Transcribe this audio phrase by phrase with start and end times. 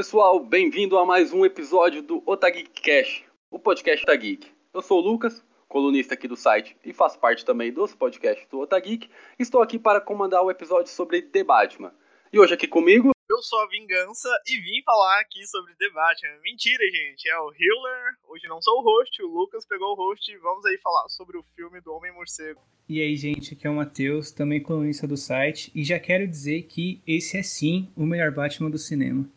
[0.00, 4.50] Pessoal, bem-vindo a mais um episódio do Otageek Cash, o podcast da Geek.
[4.72, 8.60] Eu sou o Lucas, colunista aqui do site e faço parte também dos podcasts do
[8.60, 9.10] Otageek.
[9.38, 11.92] Estou aqui para comandar o episódio sobre The Batman.
[12.32, 16.40] E hoje aqui comigo eu sou a Vingança e vim falar aqui sobre The Batman.
[16.42, 18.14] Mentira, gente, é o Hiller.
[18.26, 21.36] Hoje não sou o host, o Lucas pegou o host e vamos aí falar sobre
[21.36, 22.62] o filme do Homem-Morcego.
[22.88, 26.62] E aí, gente, aqui é o Matheus, também colunista do site, e já quero dizer
[26.62, 29.28] que esse é sim o melhor Batman do cinema.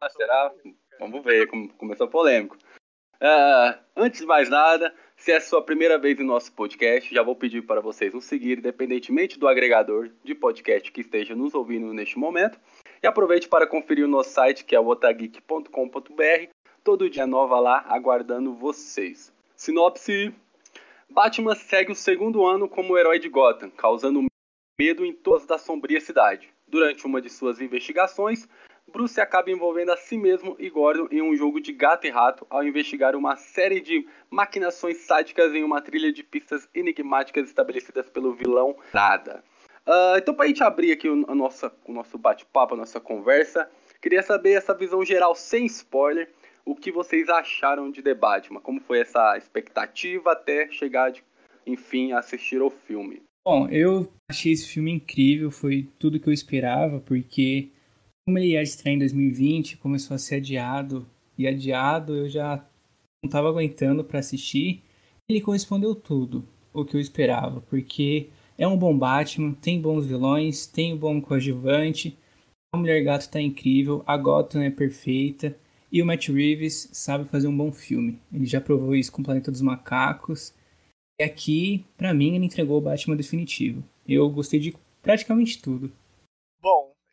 [0.00, 0.52] Ah, será?
[0.98, 2.56] Vamos ver, começou polêmico.
[3.20, 7.22] Uh, antes de mais nada, se é a sua primeira vez no nosso podcast, já
[7.22, 11.92] vou pedir para vocês nos seguir, independentemente do agregador de podcast que esteja nos ouvindo
[11.92, 12.58] neste momento.
[13.02, 16.48] E aproveite para conferir o nosso site, que é o otageek.com.br.
[16.84, 19.32] Todo dia nova lá, aguardando vocês.
[19.56, 20.32] Sinopse:
[21.10, 24.24] Batman segue o segundo ano como herói de Gotham, causando
[24.78, 26.48] medo em toda da sombria cidade.
[26.68, 28.48] Durante uma de suas investigações,
[28.92, 32.46] Bruce acaba envolvendo a si mesmo e Gordon em um jogo de gato e rato
[32.48, 38.34] ao investigar uma série de maquinações sádicas em uma trilha de pistas enigmáticas estabelecidas pelo
[38.34, 39.42] vilão Nada.
[39.86, 43.00] Uh, então, para a gente abrir aqui o, a nossa, o nosso bate-papo, a nossa
[43.00, 43.70] conversa,
[44.02, 46.28] queria saber essa visão geral, sem spoiler,
[46.62, 51.24] o que vocês acharam de The Batman, como foi essa expectativa até chegar, de,
[51.66, 53.22] enfim, a assistir ao filme.
[53.46, 57.70] Bom, eu achei esse filme incrível, foi tudo que eu esperava, porque
[58.28, 61.06] como ele ia estrear em 2020, começou a ser adiado,
[61.38, 62.56] e adiado eu já
[63.22, 64.82] não estava aguentando para assistir,
[65.26, 68.28] ele correspondeu tudo o que eu esperava, porque
[68.58, 72.18] é um bom Batman, tem bons vilões, tem um bom coadjuvante.
[72.70, 75.56] A Mulher Gato tá incrível, a Gotham é perfeita.
[75.90, 78.18] E o Matt Reeves sabe fazer um bom filme.
[78.30, 80.52] Ele já provou isso com o Planeta dos Macacos.
[81.18, 83.82] E aqui, para mim, ele entregou o Batman definitivo.
[84.06, 85.90] Eu gostei de praticamente tudo.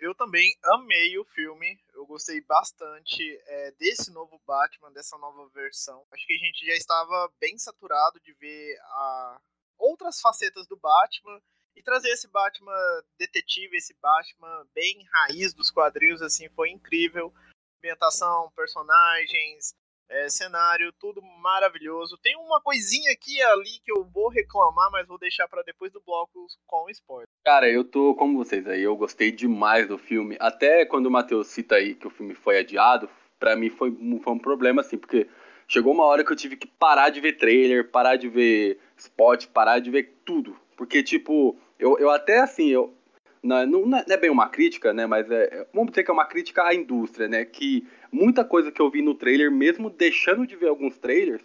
[0.06, 1.80] Eu também amei o filme.
[1.96, 6.06] Eu gostei bastante é, desse novo Batman, dessa nova versão.
[6.12, 9.42] Acho que a gente já estava bem saturado de ver a,
[9.80, 11.42] outras facetas do Batman
[11.76, 12.72] e trazer esse Batman
[13.18, 17.34] detetive, esse Batman bem raiz dos quadrinhos, assim, foi incrível.
[17.80, 19.74] Ambientação, personagens,
[20.10, 22.18] é, cenário, tudo maravilhoso.
[22.22, 25.92] Tem uma coisinha aqui e ali que eu vou reclamar, mas vou deixar para depois
[25.92, 27.28] do bloco com spoiler.
[27.46, 30.38] Cara, eu tô como vocês aí, eu gostei demais do filme.
[30.40, 33.92] Até quando o Matheus cita aí que o filme foi adiado, para mim foi,
[34.24, 35.28] foi um problema, assim, porque
[35.68, 39.48] chegou uma hora que eu tive que parar de ver trailer, parar de ver spot,
[39.48, 40.56] parar de ver tudo.
[40.76, 42.94] Porque, tipo, eu, eu até assim, eu.
[43.42, 45.06] Não, não, é bem uma crítica, né?
[45.06, 47.46] Mas é, vamos dizer que é uma crítica à indústria, né?
[47.46, 51.44] Que muita coisa que eu vi no trailer, mesmo deixando de ver alguns trailers,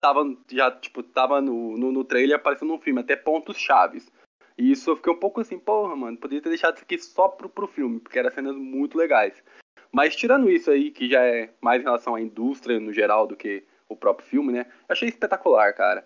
[0.00, 4.10] tava já, tipo, tava no, no, no trailer aparecendo no filme, até pontos chaves.
[4.58, 7.28] E isso eu fiquei um pouco assim, porra, mano, poderia ter deixado isso aqui só
[7.28, 9.42] pro, pro filme, porque eram cenas muito legais.
[9.92, 13.36] Mas tirando isso aí, que já é mais em relação à indústria no geral do
[13.36, 14.66] que o próprio filme, né?
[14.88, 16.04] Achei espetacular, cara.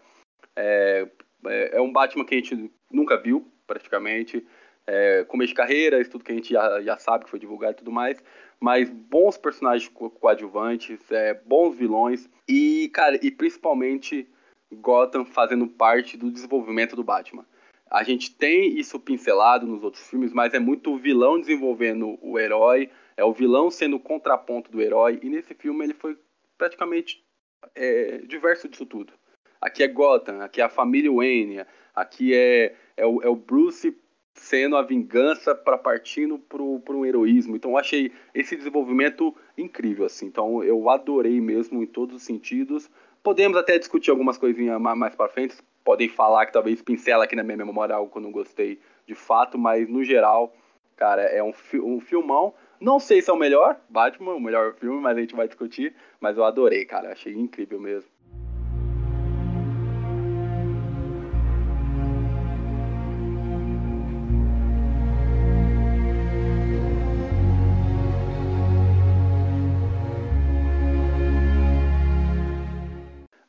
[0.56, 1.09] É,
[1.47, 4.47] é, é um Batman que a gente nunca viu, praticamente.
[4.87, 7.72] É, começo de carreira, isso tudo que a gente já, já sabe que foi divulgado
[7.72, 8.22] e tudo mais.
[8.60, 12.28] Mas bons personagens coadjuvantes, é, bons vilões.
[12.48, 14.28] E, cara, e principalmente
[14.72, 17.47] Gotham fazendo parte do desenvolvimento do Batman.
[17.91, 22.38] A gente tem isso pincelado nos outros filmes, mas é muito o vilão desenvolvendo o
[22.38, 26.19] herói, é o vilão sendo o contraponto do herói, e nesse filme ele foi
[26.59, 27.22] praticamente
[27.75, 29.12] é, diverso disso tudo.
[29.60, 31.64] Aqui é Gotham, aqui é a família Wayne,
[31.94, 33.97] aqui é, é, o, é o Bruce
[34.34, 37.56] sendo a vingança para partindo para um heroísmo.
[37.56, 40.26] Então eu achei esse desenvolvimento incrível, assim.
[40.26, 42.90] Então eu adorei mesmo em todos os sentidos.
[43.22, 45.56] Podemos até discutir algumas coisinhas mais para frente.
[45.82, 49.14] Podem falar que talvez pincela aqui na minha memória algo que eu não gostei de
[49.14, 50.54] fato, mas no geral,
[50.96, 52.54] cara, é um, fi um filmão.
[52.80, 55.94] Não sei se é o melhor Batman, o melhor filme, mas a gente vai discutir.
[56.20, 57.12] Mas eu adorei, cara.
[57.12, 58.10] Achei incrível mesmo.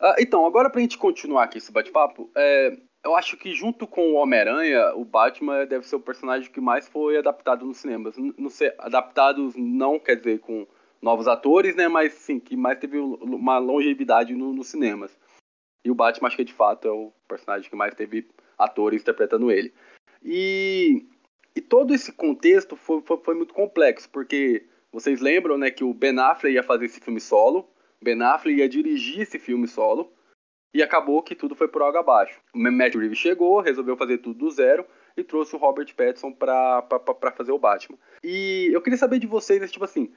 [0.05, 4.11] Ah, então, agora pra gente continuar aqui esse bate-papo, é, eu acho que junto com
[4.11, 8.15] o Homem-Aranha, o Batman deve ser o personagem que mais foi adaptado nos cinemas.
[8.37, 10.67] Não sei, adaptados não quer dizer com
[11.01, 11.87] novos atores, né?
[11.87, 15.17] Mas sim, que mais teve uma longevidade no, nos cinemas.
[15.83, 18.29] E o Batman acho que de fato é o personagem que mais teve
[18.59, 19.73] atores interpretando ele.
[20.23, 21.03] E,
[21.55, 25.95] e todo esse contexto foi, foi, foi muito complexo, porque vocês lembram, né, que o
[25.95, 27.67] Ben Affleck ia fazer esse filme solo,
[28.05, 30.13] Ben Affleck ia dirigir esse filme solo
[30.71, 32.39] e acabou que tudo foi por água abaixo.
[32.53, 34.85] O Matt Reeves chegou, resolveu fazer tudo do zero
[35.17, 36.87] e trouxe o Robert Pattinson pra
[37.35, 37.97] fazer o Batman.
[38.23, 40.13] E eu queria saber de vocês, tipo assim,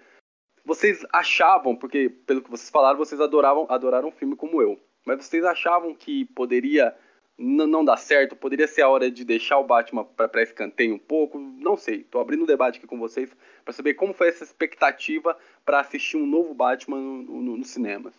[0.66, 5.24] vocês achavam, porque pelo que vocês falaram, vocês adoravam, adoraram um filme como eu, mas
[5.24, 6.94] vocês achavam que poderia
[7.38, 8.34] não dar certo?
[8.34, 11.38] Poderia ser a hora de deixar o Batman para escanteio um pouco?
[11.38, 12.02] Não sei.
[12.02, 13.30] Tô abrindo um debate aqui com vocês
[13.64, 18.12] para saber como foi essa expectativa para assistir um novo Batman no, no, no cinema.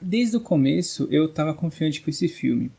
[0.00, 2.70] Desde o começo eu tava confiante com esse filme.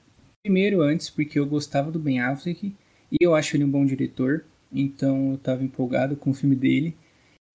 [0.44, 2.74] Primeiro antes porque eu gostava do Ben Affleck
[3.12, 6.96] e eu acho ele um bom diretor, então eu tava empolgado com o filme dele.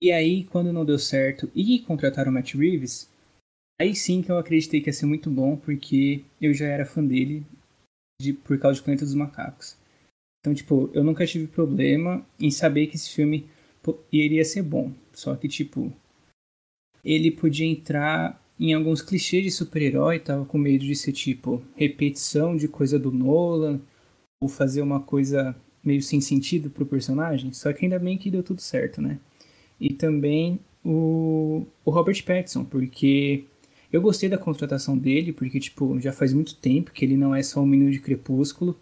[0.00, 3.10] E aí quando não deu certo e contrataram o Matt Reeves,
[3.80, 7.04] aí sim que eu acreditei que ia ser muito bom porque eu já era fã
[7.04, 7.44] dele
[8.20, 9.76] de, por causa de Planeta dos Macacos.
[10.40, 13.46] Então, tipo, eu nunca tive problema em saber que esse filme
[14.12, 14.92] iria ser bom.
[15.12, 15.92] Só que, tipo,
[17.04, 22.56] ele podia entrar em alguns clichês de super-herói, tava com medo de ser, tipo, repetição
[22.56, 23.80] de coisa do Nolan,
[24.40, 27.52] ou fazer uma coisa meio sem sentido pro personagem.
[27.52, 29.18] Só que ainda bem que deu tudo certo, né?
[29.80, 33.44] E também o, o Robert Pattinson, porque
[33.92, 37.42] eu gostei da contratação dele, porque, tipo, já faz muito tempo que ele não é
[37.42, 38.78] só um menino de crepúsculo.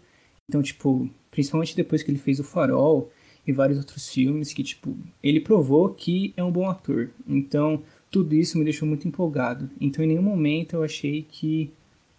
[0.49, 3.11] Então, tipo, principalmente depois que ele fez o Farol
[3.45, 7.09] e vários outros filmes, que, tipo, ele provou que é um bom ator.
[7.27, 9.69] Então, tudo isso me deixou muito empolgado.
[9.79, 11.71] Então, em nenhum momento eu achei que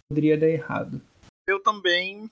[0.09, 1.01] poderia dar errado.
[1.47, 2.29] Eu também,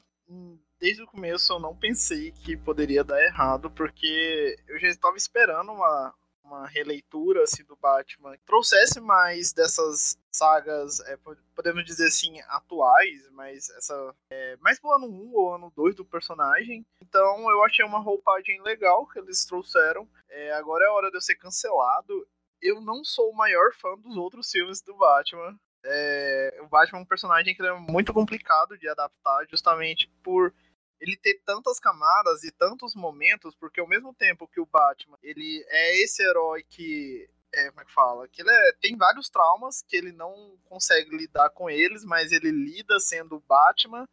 [0.80, 5.72] desde o começo, eu não pensei que poderia dar errado, porque eu já estava esperando
[5.72, 6.14] uma,
[6.48, 11.18] uma releitura assim, do Batman trouxesse mais dessas sagas, é,
[11.56, 16.06] podemos dizer assim, atuais, mas essa é, mais pro ano 1 ou ano 2 do
[16.06, 16.86] personagem.
[17.02, 20.08] Então eu achei uma roupagem legal que eles trouxeram.
[20.30, 22.28] É, agora é hora de eu ser cancelado.
[22.62, 25.58] Eu não sou o maior fã dos outros filmes do Batman.
[25.84, 30.54] É, o Batman é um personagem que é muito complicado de adaptar, justamente por
[31.00, 35.64] ele ter tantas camadas e tantos momentos, porque ao mesmo tempo que o Batman, ele
[35.70, 38.28] é esse herói que é, como é que fala?
[38.28, 42.52] Que ele é, tem vários traumas que ele não consegue lidar com eles, mas ele
[42.52, 44.08] lida sendo o Batman.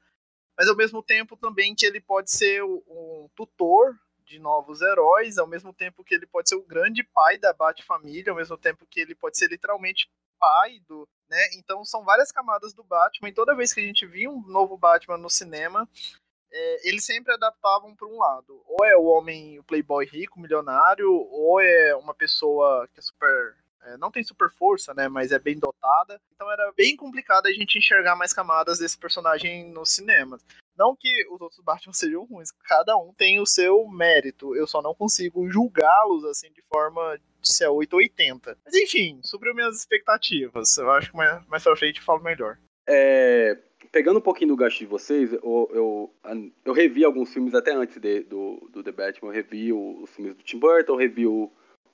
[0.56, 5.46] Mas ao mesmo tempo também que ele pode ser um tutor de novos heróis, ao
[5.46, 9.00] mesmo tempo que ele pode ser o grande pai da Bat-família, ao mesmo tempo que
[9.00, 10.08] ele pode ser literalmente
[10.38, 11.48] pai do, né?
[11.56, 14.76] Então são várias camadas do Batman e toda vez que a gente via um novo
[14.76, 15.88] Batman no cinema,
[16.54, 18.62] é, eles sempre adaptavam para um lado.
[18.66, 23.56] Ou é o homem, o playboy rico, milionário, ou é uma pessoa que é super.
[23.82, 25.08] É, não tem super força, né?
[25.08, 26.20] Mas é bem dotada.
[26.32, 30.38] Então era bem complicado a gente enxergar mais camadas desse personagem no cinema.
[30.76, 34.54] Não que os outros Batman sejam ruins, cada um tem o seu mérito.
[34.54, 38.58] Eu só não consigo julgá-los assim de forma de ser 880.
[38.64, 40.78] Mas enfim, supriu minhas expectativas.
[40.78, 42.58] Eu acho que mais, mais pra frente eu falo melhor.
[42.86, 43.58] É,
[43.94, 46.14] pegando um pouquinho do gasto de vocês, eu, eu,
[46.64, 49.28] eu revi alguns filmes até antes de, do, do The Batman.
[49.28, 51.48] Eu revi os filmes do Tim Burton, revi o,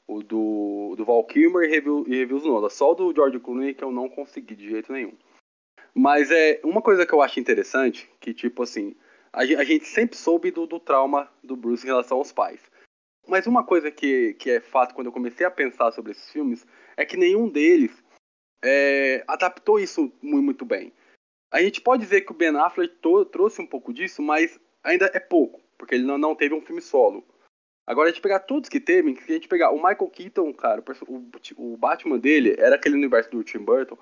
[0.09, 2.71] o do, do Val Kilmer e revi, e revi os Nolan.
[2.71, 5.13] Só o do George Clooney que eu não consegui de jeito nenhum.
[5.95, 8.97] Mas é uma coisa que eu acho interessante, que tipo assim,
[9.31, 12.63] a, a gente sempre soube do, do trauma do Bruce em relação aos pais.
[13.29, 16.67] Mas uma coisa que, que é fato quando eu comecei a pensar sobre esses filmes
[16.97, 17.93] é que nenhum deles
[18.65, 20.91] é, adaptou isso muito, muito bem.
[21.51, 22.95] A gente pode dizer que o Ben Affleck
[23.31, 26.81] trouxe um pouco disso, mas ainda é pouco, porque ele não, não teve um filme
[26.81, 27.25] solo.
[27.87, 30.83] Agora, a gente pegar todos que teve, se a gente pegar o Michael Keaton, cara,
[31.09, 31.25] o,
[31.57, 33.99] o Batman dele era aquele universo do Tim Burton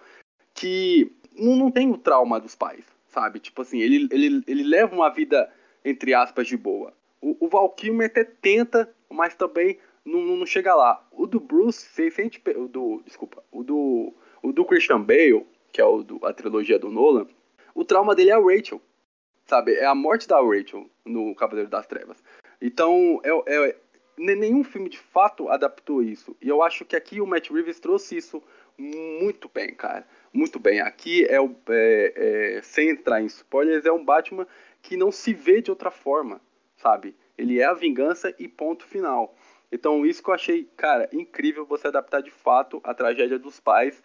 [0.52, 3.38] que não, não tem o trauma dos pais, sabe?
[3.38, 5.50] Tipo assim, ele, ele, ele leva uma vida,
[5.84, 6.92] entre aspas, de boa.
[7.20, 11.06] O, o Val Kilmer até tenta, mas também não, não chega lá.
[11.10, 14.12] O do Bruce, se, se a gente, o do, desculpa, o do,
[14.42, 17.26] o do Christian Bale, que é o do, a trilogia do Nolan,
[17.78, 18.80] o trauma dele é a Rachel.
[19.46, 19.74] Sabe?
[19.74, 22.22] É a morte da Rachel no Cavaleiro das Trevas.
[22.60, 23.76] Então, é, é,
[24.18, 26.36] nenhum filme de fato adaptou isso.
[26.42, 28.42] E eu acho que aqui o Matt Reeves trouxe isso
[28.76, 30.04] muito bem, cara.
[30.32, 30.80] Muito bem.
[30.80, 34.46] Aqui é, o, é, é sem entrar em spoilers, é um Batman
[34.82, 36.40] que não se vê de outra forma,
[36.76, 37.14] sabe?
[37.38, 39.36] Ele é a vingança e ponto final.
[39.70, 44.02] Então, isso que eu achei, cara, incrível você adaptar de fato a tragédia dos pais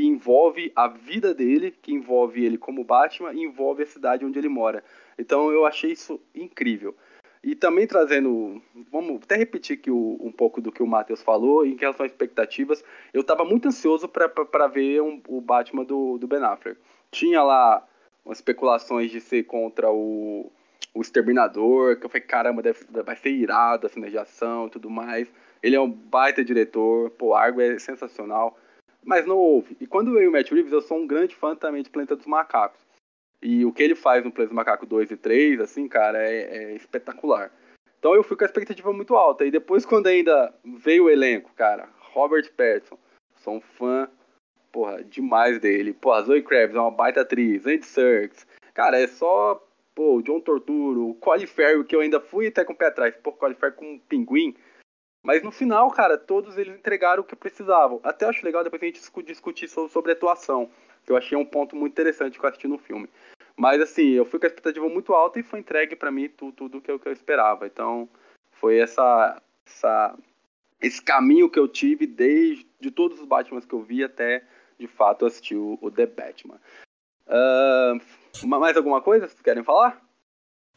[0.00, 4.38] que envolve a vida dele, que envolve ele como Batman e envolve a cidade onde
[4.38, 4.82] ele mora.
[5.18, 6.96] Então eu achei isso incrível.
[7.44, 11.76] E também trazendo, vamos até repetir o, um pouco do que o Matheus falou em
[11.76, 12.82] relação às expectativas.
[13.12, 16.80] Eu estava muito ansioso para ver um, o Batman do, do Ben Affleck.
[17.10, 17.86] Tinha lá
[18.24, 20.50] umas especulações de ser contra o,
[20.94, 24.70] o Exterminador, que eu falei, caramba, deve, vai ser irado a cena de ação e
[24.70, 25.30] tudo mais.
[25.62, 28.56] Ele é um baita diretor, pô, Argo é sensacional
[29.04, 29.76] mas não houve.
[29.80, 32.26] E quando veio o Matt Reeves, eu sou um grande fã também de Planeta dos
[32.26, 32.80] Macacos.
[33.42, 36.40] E o que ele faz no Planeta dos Macacos 2 e 3, assim, cara, é,
[36.40, 37.50] é, espetacular.
[37.98, 39.44] Então eu fui com a expectativa muito alta.
[39.44, 42.98] E depois, quando ainda veio o elenco, cara, Robert Pattinson,
[43.40, 44.08] Sou um fã,
[44.70, 45.94] porra, demais dele.
[45.94, 47.66] Porra, Zoe Kravitz é uma baita atriz.
[47.66, 48.46] Andy Serkis.
[48.74, 52.64] Cara, é só, pô, o John Torturo, o Colin Farrell, que eu ainda fui até
[52.64, 53.14] com o pé atrás.
[53.22, 54.54] Pô, Colin Farrell com um pinguim.
[55.22, 58.00] Mas no final, cara, todos eles entregaram o que precisavam.
[58.02, 60.70] Até acho legal depois a gente discutir sobre atuação.
[61.04, 63.08] Que eu achei um ponto muito interessante que eu assisti no filme.
[63.56, 66.52] Mas assim, eu fui com a expectativa muito alta e foi entregue para mim tudo,
[66.52, 67.66] tudo que, eu, que eu esperava.
[67.66, 68.08] Então,
[68.52, 70.16] foi essa, essa,
[70.80, 74.42] esse caminho que eu tive desde de todos os Batmans que eu vi até
[74.78, 76.58] de fato assistir o, o The Batman.
[77.26, 80.00] Uh, mais alguma coisa que vocês querem falar?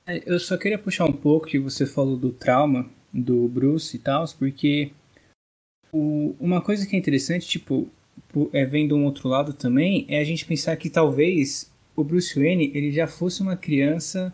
[0.06, 4.00] É, eu só queria puxar um pouco que você falou do trauma do Bruce e
[4.00, 4.92] tal, porque
[5.92, 7.88] o, uma coisa que é interessante, tipo,
[8.52, 12.72] é, vendo um outro lado também, é a gente pensar que talvez o Bruce Wayne
[12.74, 14.34] ele já fosse uma criança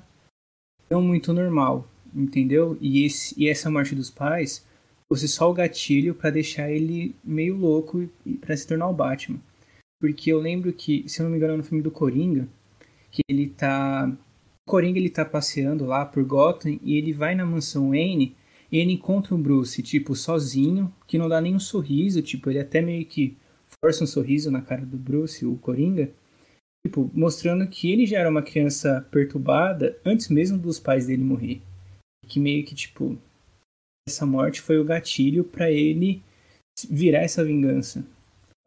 [0.89, 2.77] não muito normal, entendeu?
[2.79, 4.65] E, esse, e essa morte dos pais
[5.07, 9.39] fosse só o gatilho para deixar ele meio louco e para se tornar o Batman.
[10.00, 12.48] Porque eu lembro que, se eu não me engano, no filme do Coringa,
[13.12, 14.09] que ele tá.
[14.67, 18.36] O Coringa ele tá passeando lá por Gotham e ele vai na mansão Wayne e
[18.77, 22.81] ele encontra o Bruce, tipo, sozinho, que não dá nem um sorriso, tipo, ele até
[22.81, 23.35] meio que
[23.83, 26.09] força um sorriso na cara do Bruce, o Coringa,
[26.85, 31.61] tipo, mostrando que ele já era uma criança perturbada antes mesmo dos pais dele morrer.
[32.27, 33.17] Que meio que, tipo,
[34.07, 36.21] essa morte foi o gatilho para ele
[36.89, 38.05] virar essa vingança.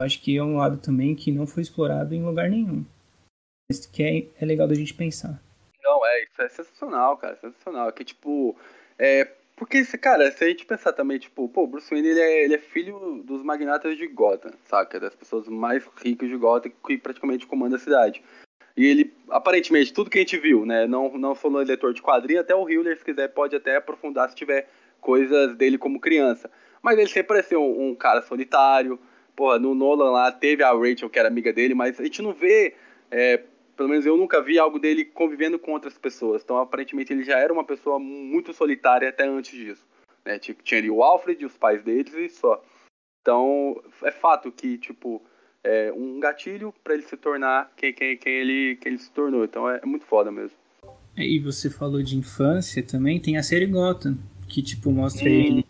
[0.00, 2.84] Acho que é um lado também que não foi explorado em lugar nenhum.
[3.70, 5.40] Isso que é, é legal da gente pensar.
[5.82, 7.92] Não, é, isso é sensacional, cara, sensacional.
[7.92, 8.56] Que, tipo,
[8.98, 9.30] é,
[9.62, 12.58] porque, cara, se a gente pensar também, tipo, pô, Bruce Wayne, ele é, ele é
[12.58, 14.98] filho dos magnatas de Gotham, saca?
[14.98, 18.20] Das pessoas mais ricas de Gotham que praticamente comanda a cidade.
[18.76, 22.40] E ele, aparentemente, tudo que a gente viu, né, não, não falou leitor de quadrinho,
[22.40, 24.68] até o Hiller, se quiser, pode até aprofundar se tiver
[25.00, 26.50] coisas dele como criança.
[26.82, 28.98] Mas ele sempre pareceu um, um cara solitário,
[29.36, 32.32] porra, no Nolan lá teve a Rachel, que era amiga dele, mas a gente não
[32.32, 32.74] vê
[33.12, 33.40] é,
[33.76, 36.42] pelo menos eu nunca vi algo dele convivendo com outras pessoas.
[36.42, 39.84] Então, aparentemente, ele já era uma pessoa muito solitária até antes disso.
[40.24, 40.38] Né?
[40.38, 42.62] Tinha ali o Alfred, os pais deles e só.
[43.20, 45.22] Então, é fato que, tipo,
[45.64, 49.44] é um gatilho para ele se tornar quem, quem, quem, ele, quem ele se tornou.
[49.44, 50.56] Então, é, é muito foda mesmo.
[51.16, 55.32] É, e você falou de infância também, tem a série Gotham, que, tipo, mostra hum.
[55.32, 55.66] ele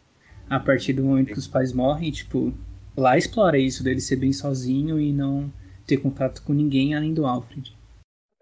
[0.48, 2.52] a partir do momento que os pais morrem, tipo,
[2.96, 5.50] lá explora isso dele ser bem sozinho e não
[5.86, 7.74] ter contato com ninguém além do Alfred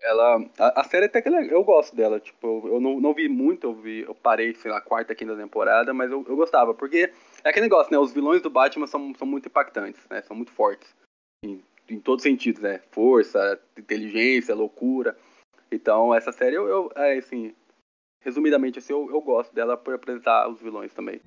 [0.02, 0.44] ela.
[0.58, 2.20] A, a, série até que eu gosto dela.
[2.20, 5.92] Tipo, eu não, não vi muito, eu vi, eu parei, sei lá, quarta, quinta temporada,
[5.92, 7.12] mas eu, eu gostava, porque
[7.44, 7.98] é aquele negócio, né?
[7.98, 10.22] Os vilões do Batman são, são muito impactantes, né?
[10.22, 10.94] São muito fortes.
[11.44, 12.80] Em, em todos os sentidos, né?
[12.90, 15.16] Força, inteligência, loucura.
[15.70, 17.54] Então, essa série eu, eu é, assim,
[18.22, 21.20] resumidamente assim, eu, eu gosto dela por apresentar os vilões também.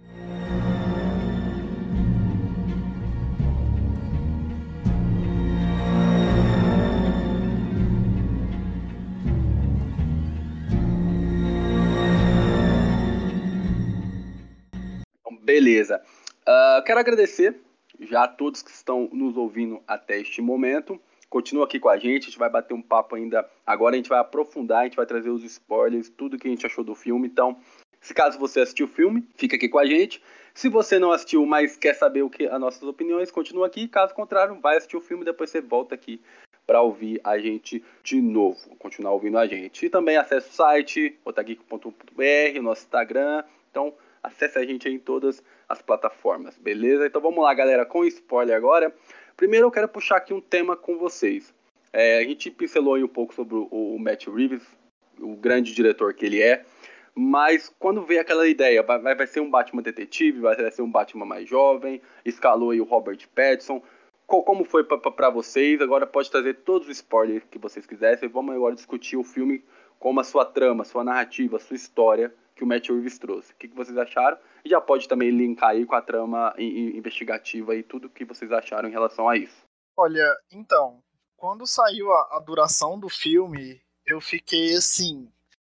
[15.43, 16.01] Beleza.
[16.47, 17.59] Uh, quero agradecer
[17.99, 20.99] já a todos que estão nos ouvindo até este momento.
[21.29, 23.47] Continua aqui com a gente, a gente vai bater um papo ainda.
[23.65, 26.65] Agora a gente vai aprofundar, a gente vai trazer os spoilers, tudo que a gente
[26.65, 27.27] achou do filme.
[27.27, 27.57] Então,
[27.99, 30.21] se caso você assistiu o filme, fica aqui com a gente.
[30.53, 33.87] Se você não assistiu, mas quer saber o que as nossas opiniões, continua aqui.
[33.87, 36.21] Caso contrário, vai assistir o filme, depois você volta aqui
[36.65, 39.85] para ouvir a gente de novo, continuar ouvindo a gente.
[39.85, 43.43] E também acesse o site otageek.br, nosso Instagram.
[43.69, 47.05] Então, Acesse a gente em todas as plataformas, beleza?
[47.05, 48.95] Então vamos lá, galera, com spoiler agora.
[49.35, 51.53] Primeiro eu quero puxar aqui um tema com vocês.
[51.91, 54.63] É, a gente pincelou aí um pouco sobre o, o Matt Reeves,
[55.19, 56.63] o grande diretor que ele é.
[57.13, 61.25] Mas quando veio aquela ideia, vai, vai ser um Batman detetive, vai ser um Batman
[61.25, 63.83] mais jovem, escalou aí o Robert Pattinson.
[64.25, 65.81] Como foi para vocês?
[65.81, 68.29] Agora pode trazer todos os spoilers que vocês quisessem.
[68.29, 69.63] Vamos agora discutir o filme
[69.99, 73.51] como a sua trama, sua narrativa, sua história que o Matt Reeves trouxe.
[73.51, 74.37] O que, que vocês acharam?
[74.63, 78.87] E já pode também linkar aí com a trama investigativa e tudo que vocês acharam
[78.87, 79.63] em relação a isso.
[79.97, 81.03] Olha, então,
[81.35, 85.31] quando saiu a, a duração do filme, eu fiquei assim.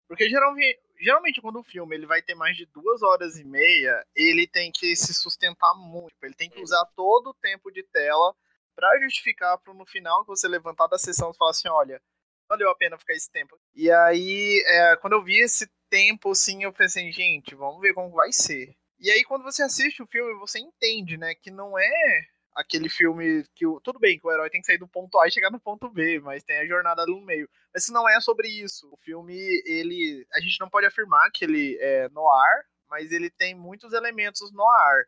[0.07, 4.05] Porque geralmente, geralmente quando o filme ele vai ter mais de duas horas e meia,
[4.15, 6.09] ele tem que se sustentar muito.
[6.09, 8.35] Tipo, ele tem que usar todo o tempo de tela
[8.75, 12.01] para justificar para no final que você levantar da sessão e falar assim, olha,
[12.47, 13.57] valeu a pena ficar esse tempo.
[13.73, 18.09] E aí, é, quando eu vi esse tempo, assim, eu pensei, gente, vamos ver como
[18.09, 18.75] vai ser.
[18.99, 23.45] E aí, quando você assiste o filme, você entende, né, que não é aquele filme
[23.55, 25.49] que o, tudo bem que o herói tem que sair do ponto A e chegar
[25.49, 27.49] no ponto B, mas tem a jornada no meio.
[27.73, 28.89] Mas não é sobre isso.
[28.91, 29.33] O filme,
[29.65, 33.93] ele, a gente não pode afirmar que ele é no ar, mas ele tem muitos
[33.93, 35.05] elementos no ar.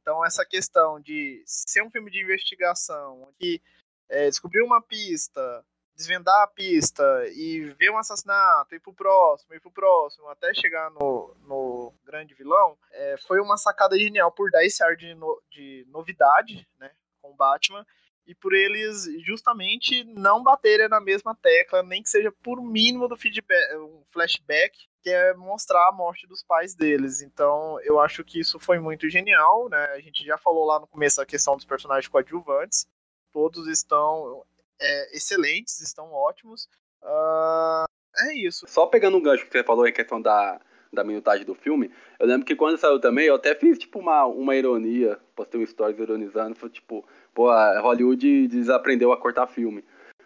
[0.00, 3.60] Então, essa questão de ser um filme de investigação, que
[4.08, 5.64] é, descobrir uma pista,
[6.00, 7.04] desvendar a pista
[7.34, 12.34] e ver um assassinato, ir pro próximo, ir pro próximo, até chegar no, no grande
[12.34, 16.90] vilão, é, foi uma sacada genial por dar esse ar de, no, de novidade, né,
[17.20, 17.86] com Batman,
[18.26, 23.16] e por eles justamente não baterem na mesma tecla, nem que seja por mínimo do
[23.16, 27.22] feedback, um flashback, que é mostrar a morte dos pais deles.
[27.22, 29.84] Então, eu acho que isso foi muito genial, né?
[29.86, 32.86] A gente já falou lá no começo a questão dos personagens coadjuvantes.
[33.32, 34.44] Todos estão
[34.80, 36.68] é, excelentes, estão ótimos.
[37.02, 37.84] Uh,
[38.28, 38.66] é isso.
[38.66, 40.60] Só pegando um gancho que você falou em questão da,
[40.92, 44.24] da minutagem do filme, eu lembro que quando saiu também, eu até fiz tipo uma,
[44.26, 49.84] uma ironia, postei um stories ironizando, foi tipo, pô, a Hollywood desaprendeu a cortar filme.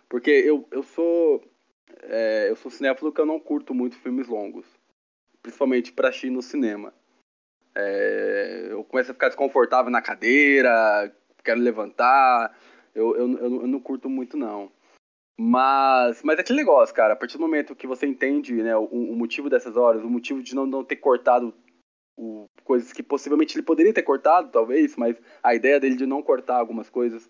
[0.08, 1.42] Porque eu, eu sou.
[2.02, 4.66] É, eu sou cinéfilo que eu não curto muito filmes longos.
[5.42, 6.92] Principalmente pra assistir no cinema.
[7.74, 12.56] É, eu começo a ficar desconfortável na cadeira, quero levantar.
[12.94, 14.70] Eu, eu, eu, eu não curto muito, não.
[15.36, 18.84] Mas, mas é aquele negócio, cara, a partir do momento que você entende né, o,
[18.84, 21.52] o motivo dessas horas, o motivo de não, não ter cortado
[22.16, 26.22] o, coisas que possivelmente ele poderia ter cortado, talvez, mas a ideia dele de não
[26.22, 27.28] cortar algumas coisas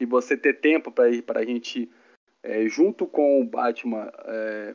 [0.00, 1.88] e você ter tempo para a gente,
[2.42, 4.74] é, junto com o Batman, é,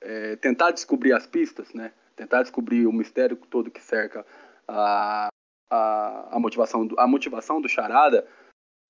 [0.00, 1.92] é, tentar descobrir as pistas, né?
[2.16, 4.24] Tentar descobrir o mistério todo que cerca
[4.66, 5.28] a,
[5.70, 8.26] a, a motivação do, a motivação do Charada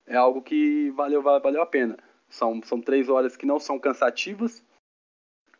[0.05, 1.97] é algo que valeu, valeu a pena.
[2.29, 4.63] São, são três horas que não são cansativas.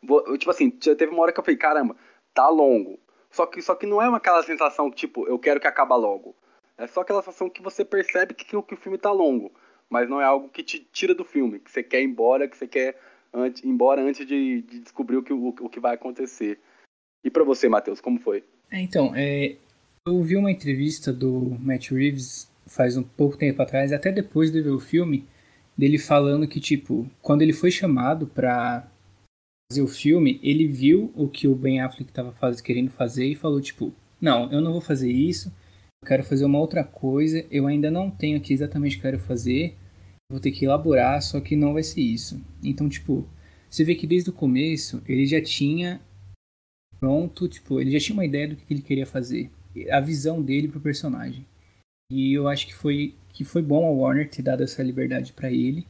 [0.02, 1.96] Vou, tipo assim, teve uma hora que eu falei, caramba,
[2.34, 2.98] tá longo.
[3.30, 6.34] Só que, só que não é uma, aquela sensação tipo, eu quero que acabe logo.
[6.76, 9.52] É só aquela sensação que você percebe que, que, que o filme tá longo.
[9.88, 12.56] Mas não é algo que te tira do filme, que você quer ir embora, que
[12.56, 12.98] você quer
[13.32, 16.60] antes, embora antes de, de descobrir o que, o, o, que vai acontecer.
[17.24, 18.44] E para você, Matheus, como foi?
[18.70, 19.56] É, então, é,
[20.06, 24.60] eu vi uma entrevista do Matt Reeves faz um pouco tempo atrás, até depois de
[24.60, 25.24] ver o filme,
[25.76, 28.88] dele falando que, tipo, quando ele foi chamado pra
[29.70, 33.34] fazer o filme, ele viu o que o Ben Affleck estava faz, querendo fazer e
[33.34, 35.48] falou, tipo, não, eu não vou fazer isso,
[36.02, 39.10] eu quero fazer uma outra coisa, eu ainda não tenho aqui exatamente o que eu
[39.12, 39.74] quero fazer,
[40.30, 42.40] vou ter que elaborar, só que não vai ser isso.
[42.62, 43.26] Então, tipo,
[43.68, 46.00] você vê que desde o começo ele já tinha
[47.00, 49.50] pronto, tipo, ele já tinha uma ideia do que ele queria fazer,
[49.90, 51.44] a visão dele pro personagem.
[52.12, 55.50] E eu acho que foi que foi bom a Warner ter dado essa liberdade para
[55.50, 55.86] ele,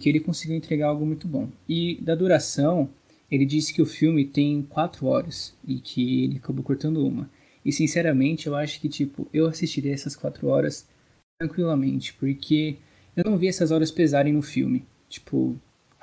[0.00, 1.48] que ele conseguiu entregar algo muito bom.
[1.68, 2.90] E da duração,
[3.30, 7.30] ele disse que o filme tem quatro horas e que ele acabou cortando uma.
[7.64, 10.84] E sinceramente, eu acho que tipo eu assistiria essas quatro horas
[11.38, 12.76] tranquilamente, porque
[13.16, 14.84] eu não vi essas horas pesarem no filme.
[15.08, 15.56] Tipo,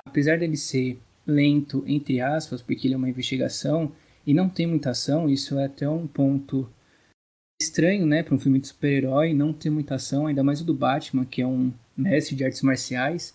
[0.06, 3.92] apesar dele ser lento entre aspas, porque ele é uma investigação
[4.26, 6.66] e não tem muita ação, isso é até um ponto
[7.60, 10.74] estranho, né, para um filme de super-herói não ter muita ação, ainda mais o do
[10.74, 13.34] Batman, que é um mestre de artes marciais.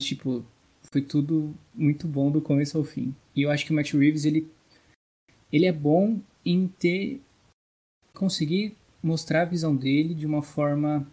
[0.00, 0.44] Tipo,
[0.90, 3.14] foi tudo muito bom do começo ao fim.
[3.34, 4.48] E eu acho que o Matt Reeves, ele,
[5.52, 7.20] ele é bom em ter
[8.14, 11.06] conseguir mostrar a visão dele de uma forma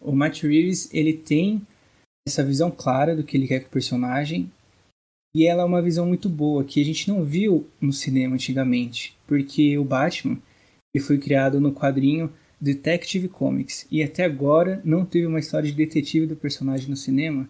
[0.00, 1.62] o Matt Reeves, ele tem
[2.26, 4.50] essa visão clara do que ele quer com o personagem
[5.34, 9.16] e ela é uma visão muito boa que a gente não viu no cinema antigamente,
[9.26, 10.38] porque o Batman
[10.96, 15.76] ele foi criado no quadrinho Detective Comics e até agora não teve uma história de
[15.76, 17.46] detetive do personagem no cinema.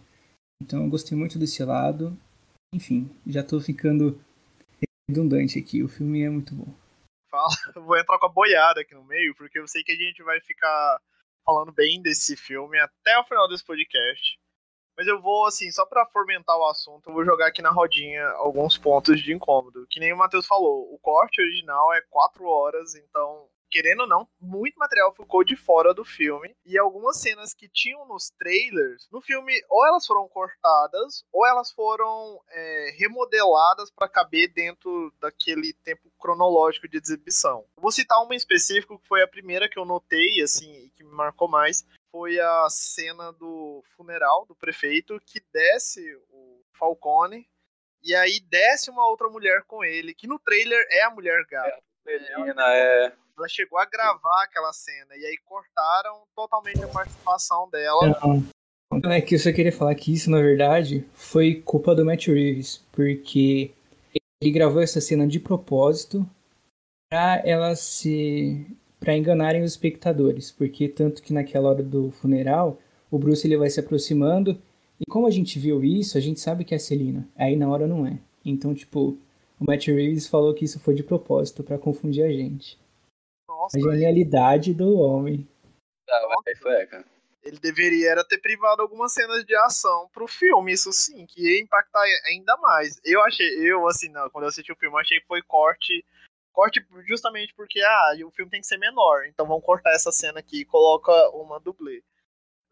[0.61, 2.19] Então eu gostei muito desse lado.
[2.75, 4.21] Enfim, já tô ficando
[5.09, 5.81] redundante aqui.
[5.81, 6.75] O filme é muito bom.
[7.31, 7.49] Fala,
[7.87, 10.41] vou entrar com a boiada aqui no meio, porque eu sei que a gente vai
[10.41, 11.01] ficar
[11.45, 14.41] falando bem desse filme até o final desse podcast.
[14.97, 18.27] Mas eu vou, assim, só para fomentar o assunto, eu vou jogar aqui na rodinha
[18.37, 19.87] alguns pontos de incômodo.
[19.91, 24.29] Que nem o Matheus falou, o corte original é 4 horas, então querendo ou não,
[24.41, 26.55] muito material ficou de fora do filme.
[26.65, 31.71] E algumas cenas que tinham nos trailers, no filme, ou elas foram cortadas, ou elas
[31.73, 37.65] foram é, remodeladas para caber dentro daquele tempo cronológico de exibição.
[37.77, 41.05] vou citar uma em específico, que foi a primeira que eu notei, assim, e que
[41.05, 41.85] me marcou mais,
[42.17, 46.01] foi a cena do funeral do prefeito que desce
[46.31, 47.47] o Falcone
[48.03, 51.79] e aí desce uma outra mulher com ele, que no trailer é a mulher gata.
[52.07, 53.13] É, Celina, é.
[53.37, 58.19] Ela chegou a gravar aquela cena e aí cortaram totalmente a participação dela.
[58.25, 59.13] Não.
[59.13, 62.83] É que eu só queria falar que isso, na verdade, foi culpa do Matt Reeves,
[62.93, 63.75] porque
[64.41, 66.27] ele gravou essa cena de propósito
[67.11, 68.67] pra ela se
[68.99, 72.79] para enganarem os espectadores, porque tanto que naquela hora do funeral,
[73.11, 74.59] o Bruce ele vai se aproximando
[75.01, 77.29] e como a gente viu isso, a gente sabe que é a Celina.
[77.37, 78.19] Aí na hora não é.
[78.45, 79.19] Então, tipo,
[79.61, 82.79] o Matt Reeves falou que isso foi de propósito para confundir a gente.
[83.49, 85.47] Nossa, a genialidade do homem.
[86.09, 87.05] Ah, isso é, cara.
[87.43, 91.63] Ele deveria era ter privado algumas cenas de ação pro filme, isso sim, que ia
[91.63, 92.99] impactar ainda mais.
[93.05, 96.05] Eu achei, eu assim, não, quando eu assisti o filme, eu achei que foi corte
[96.57, 100.41] corte justamente porque ah, o filme tem que ser menor, então vamos cortar essa cena
[100.41, 102.03] aqui e coloca uma dublê.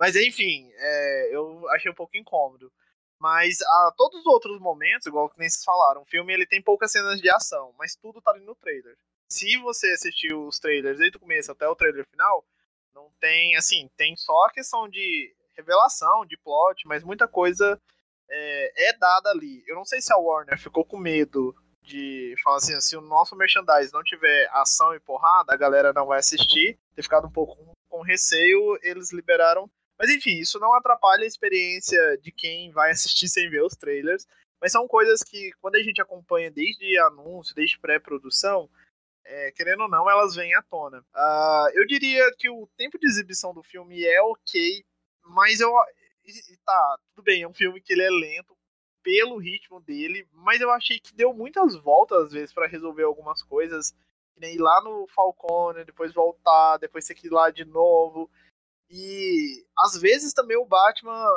[0.00, 2.72] Mas enfim, é, eu achei um pouco incômodo.
[3.20, 6.62] Mas a todos os outros momentos, igual que nem vocês falaram, o filme ele tem
[6.62, 8.96] poucas cenas de ação, mas tudo tá ali no trailer.
[9.28, 12.44] Se você assistiu os trailers desde o começo até o trailer final,
[12.94, 17.80] não tem, assim, tem só a questão de revelação, de plot, mas muita coisa
[18.30, 19.62] é, é dada ali.
[19.66, 23.36] Eu não sei se a Warner ficou com medo de falar assim, se o nosso
[23.36, 26.78] merchandise não tiver ação e porrada, a galera não vai assistir.
[26.94, 27.56] Ter ficado um pouco
[27.88, 29.70] com receio, eles liberaram.
[29.98, 34.26] Mas enfim, isso não atrapalha a experiência de quem vai assistir sem ver os trailers.
[34.60, 38.68] Mas são coisas que, quando a gente acompanha desde anúncio, desde pré-produção,
[39.24, 41.00] é, querendo ou não, elas vêm à tona.
[41.14, 44.84] Uh, eu diria que o tempo de exibição do filme é ok,
[45.22, 45.70] mas eu.
[46.64, 48.53] Tá, tudo bem, é um filme que ele é lento,
[49.04, 53.42] pelo ritmo dele, mas eu achei que deu muitas voltas às vezes para resolver algumas
[53.42, 53.92] coisas,
[54.32, 58.30] que nem ir lá no Falcone, depois voltar, depois ter que ir lá de novo.
[58.90, 61.28] E às vezes também o Batman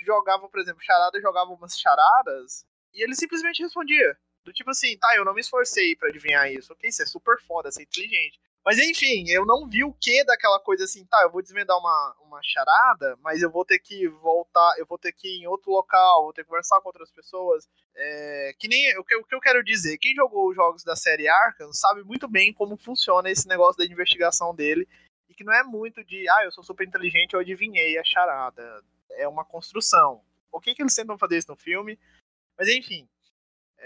[0.00, 4.16] jogava, por exemplo, charada jogava umas charadas e ele simplesmente respondia.
[4.44, 6.72] Do tipo assim, tá, eu não me esforcei para adivinhar isso.
[6.72, 8.40] Ok, isso é super foda, você é inteligente.
[8.66, 12.16] Mas enfim, eu não vi o que daquela coisa assim, tá, eu vou desvendar uma,
[12.20, 15.70] uma charada, mas eu vou ter que voltar, eu vou ter que ir em outro
[15.70, 17.68] local, vou ter que conversar com outras pessoas.
[17.94, 20.96] É, que nem o que, o que eu quero dizer, quem jogou os jogos da
[20.96, 24.88] série Arkham sabe muito bem como funciona esse negócio da investigação dele.
[25.28, 28.82] E que não é muito de, ah, eu sou super inteligente, eu adivinhei a charada.
[29.12, 30.20] É uma construção.
[30.50, 31.96] O que, que eles tentam fazer isso no filme?
[32.58, 33.08] Mas enfim,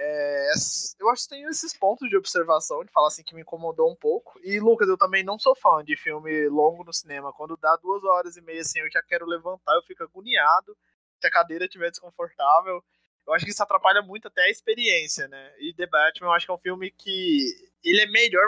[0.03, 0.51] é,
[0.99, 3.95] eu acho que tem esses pontos de observação, de falar assim, que me incomodou um
[3.95, 4.41] pouco.
[4.43, 7.35] E, Lucas, eu também não sou fã de filme longo no cinema.
[7.35, 10.75] Quando dá duas horas e meia, assim, eu já quero levantar, eu fico agoniado.
[11.21, 12.83] Se a cadeira estiver desconfortável.
[13.27, 15.53] Eu acho que isso atrapalha muito até a experiência, né?
[15.59, 17.45] E The Batman, eu acho que é um filme que.
[17.85, 18.43] Ele é melhor.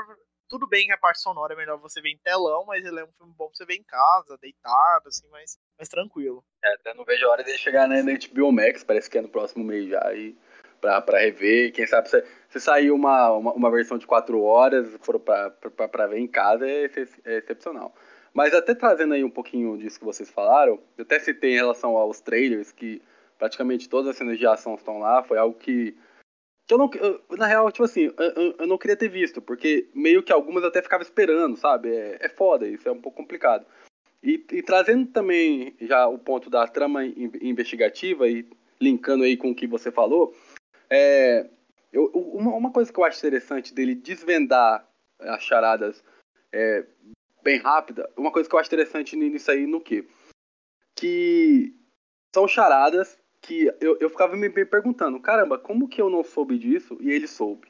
[0.49, 3.05] Tudo bem que a parte sonora é melhor você ver em telão, mas ele é
[3.05, 6.43] um filme bom pra você ver em casa, deitado, assim, mais, mais tranquilo.
[6.65, 9.29] É, até não vejo a hora de chegar na HBO Max, parece que é no
[9.29, 10.15] próximo mês já.
[10.15, 10.37] E
[10.83, 11.73] para rever.
[11.73, 16.18] Quem sabe se, se sair uma, uma, uma, versão de 4 horas, for para ver
[16.18, 16.90] em casa, é,
[17.25, 17.95] é, excepcional.
[18.35, 21.97] Mas até trazendo aí um pouquinho disso que vocês falaram, eu até citei em relação
[21.97, 23.01] aos trailers, que
[23.38, 25.97] praticamente todas as cenas de ação estão lá, foi algo que,
[26.66, 26.90] que eu não.
[26.95, 30.64] Eu, na real, tipo assim, eu, eu, não queria ter visto, porque meio que algumas
[30.64, 31.95] até ficava esperando, sabe?
[31.95, 33.66] É, é foda, isso é um pouco complicado.
[34.23, 38.47] E, e trazendo também já o ponto da trama investigativa e
[38.83, 40.35] linkando aí com o que você falou,
[40.93, 41.49] é,
[41.91, 44.87] eu, uma, uma, coisa que eu acho interessante dele desvendar
[45.19, 46.05] as charadas
[46.53, 46.85] é,
[47.43, 50.07] bem rápida, uma coisa que eu acho interessante nisso aí, no que?
[50.95, 51.75] Que
[52.35, 56.99] são charadas que eu, eu ficava me perguntando, caramba, como que eu não soube disso
[57.01, 57.69] e ele soube?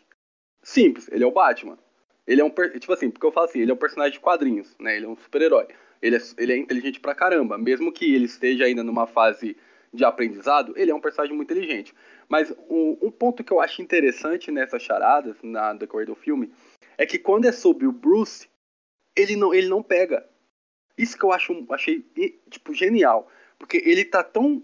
[0.61, 1.79] Simples, ele é o Batman.
[2.27, 4.77] Ele é um, tipo assim, porque eu falo assim, ele é um personagem de quadrinhos,
[4.79, 4.97] né?
[4.97, 5.69] Ele é um super-herói.
[6.01, 9.57] Ele é, ele é inteligente pra caramba, mesmo que ele esteja ainda numa fase
[9.93, 11.95] de aprendizado, ele é um personagem muito inteligente.
[12.29, 16.51] Mas um, um ponto que eu acho interessante nessas charadas, na decorrer do filme,
[16.97, 18.49] é que quando é sobre o Bruce,
[19.15, 20.27] ele não, ele não pega.
[20.97, 22.05] Isso que eu acho, achei
[22.49, 23.29] tipo, genial.
[23.59, 24.63] Porque ele tá tão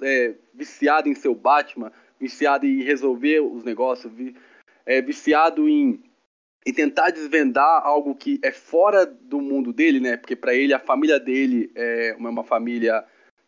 [0.00, 4.12] é, viciado em ser o Batman, viciado em resolver os negócios,
[4.86, 6.02] é, viciado em,
[6.64, 10.16] em tentar desvendar algo que é fora do mundo dele, né?
[10.16, 13.04] Porque para ele a família dele é uma família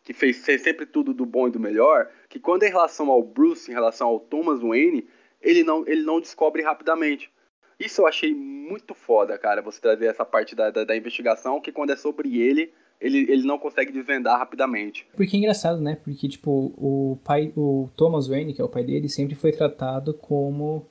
[0.07, 3.21] que fez sempre tudo do bom e do melhor, que quando é em relação ao
[3.21, 5.05] Bruce, em relação ao Thomas Wayne,
[5.41, 7.29] ele não, ele não descobre rapidamente.
[7.77, 11.73] Isso eu achei muito foda, cara, você trazer essa parte da, da, da investigação, que
[11.73, 15.05] quando é sobre ele, ele, ele não consegue desvendar rapidamente.
[15.13, 15.97] Porque é engraçado, né?
[16.01, 20.13] Porque, tipo, o pai, o Thomas Wayne, que é o pai dele, sempre foi tratado
[20.13, 20.87] como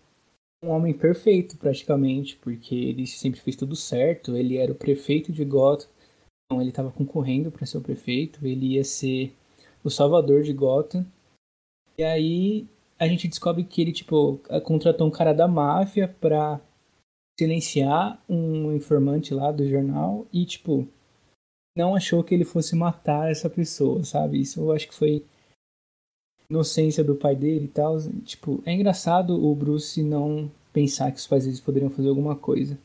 [0.63, 5.43] um homem perfeito, praticamente, porque ele sempre fez tudo certo, ele era o prefeito de
[5.43, 5.89] Gotham,
[6.53, 9.35] ele estava concorrendo para ser o prefeito, ele ia ser
[9.83, 11.05] o salvador de Gotham.
[11.99, 12.67] E aí
[12.99, 16.61] a gente descobre que ele tipo contratou um cara da máfia para
[17.39, 20.89] silenciar um informante lá do jornal e tipo
[21.77, 24.41] não achou que ele fosse matar essa pessoa, sabe?
[24.41, 25.23] Isso eu acho que foi
[26.49, 28.01] inocência do pai dele e tal.
[28.25, 32.79] Tipo, é engraçado o Bruce não pensar que os pais deles poderiam fazer alguma coisa.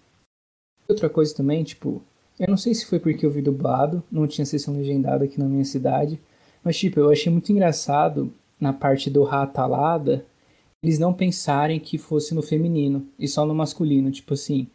[0.89, 2.04] Outra coisa também, tipo,
[2.41, 5.45] eu não sei se foi porque eu vi dublado, não tinha sessão legendada aqui na
[5.45, 6.19] minha cidade,
[6.63, 10.25] mas tipo, eu achei muito engraçado na parte do ratalada
[10.84, 14.67] eles não pensarem que fosse no feminino e só no masculino, tipo assim.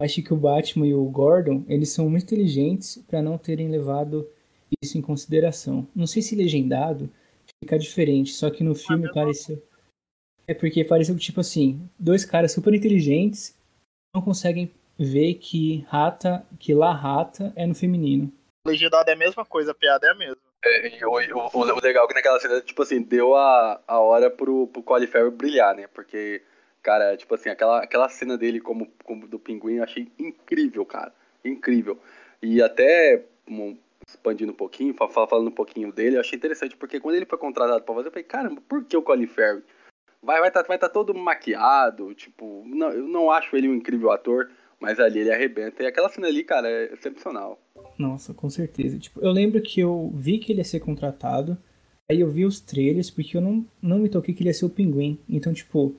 [0.00, 4.28] Acho que o Batman e o Gordon, eles são muito inteligentes para não terem levado
[4.82, 5.88] isso em consideração.
[5.96, 7.10] Não sei se legendado
[7.64, 9.60] fica diferente, só que no filme pareceu.
[10.46, 13.54] É porque pareceu que, tipo assim, dois caras super inteligentes
[14.14, 18.32] não conseguem ver que rata, que lá rata é no feminino.
[18.66, 20.36] Legendado é a mesma coisa, a piada é a mesma.
[20.64, 24.28] É, o, o, o, legal é que naquela cena, tipo assim, deu a, a hora
[24.28, 25.86] pro, pro Colin Farrell brilhar, né?
[25.86, 26.42] Porque,
[26.82, 31.12] cara, tipo assim, aquela, aquela cena dele como, como do pinguim eu achei incrível, cara.
[31.44, 31.98] Incrível.
[32.42, 37.14] E até, um, expandindo um pouquinho, falando um pouquinho dele, eu achei interessante, porque quando
[37.14, 39.62] ele foi contratado pra fazer, eu falei, caramba, por que o Colin Farrell?
[40.20, 44.10] Vai vai tá, vai tá todo maquiado, tipo, não, eu não acho ele um incrível
[44.10, 45.82] ator, mas ali ele arrebenta.
[45.82, 47.58] E aquela cena ali, cara, é excepcional.
[47.98, 48.98] Nossa, com certeza.
[48.98, 51.56] Tipo, eu lembro que eu vi que ele ia ser contratado,
[52.10, 54.64] aí eu vi os trailers, porque eu não, não me toquei que ele ia ser
[54.64, 55.18] o pinguim.
[55.28, 55.94] Então, tipo,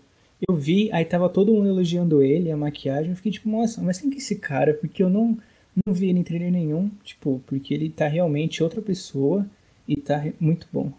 [0.48, 4.00] eu vi, aí tava todo mundo elogiando ele, a maquiagem, eu fiquei tipo, nossa, mas
[4.00, 4.74] quem que é esse cara?
[4.74, 5.38] Porque eu não,
[5.86, 9.46] não vi ele em trailer nenhum, tipo, porque ele tá realmente outra pessoa
[9.88, 10.94] e tá muito bom.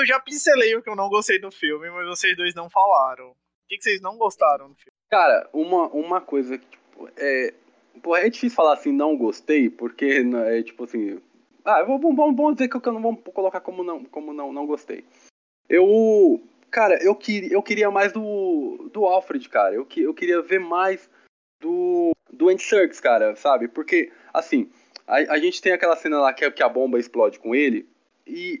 [0.00, 3.30] Eu já pincelei o que eu não gostei do filme, mas vocês dois não falaram.
[3.30, 3.36] O
[3.68, 4.90] que, que vocês não gostaram do filme?
[5.10, 7.54] Cara, uma, uma coisa que, tipo, é.
[8.02, 11.20] Pô, é difícil falar assim, não gostei, porque é tipo assim.
[11.64, 14.66] Ah, vamos, vamos, vamos dizer que eu não vou colocar como não, como não, não
[14.66, 15.04] gostei.
[15.68, 16.40] Eu.
[16.70, 19.74] Cara, eu, queria, eu queria mais do, do Alfred, cara.
[19.74, 21.10] Eu, eu queria ver mais
[21.60, 23.66] do, do Andy Serkis, cara, sabe?
[23.66, 24.70] Porque, assim,
[25.06, 27.88] a, a gente tem aquela cena lá que, que a bomba explode com ele.
[28.30, 28.60] E,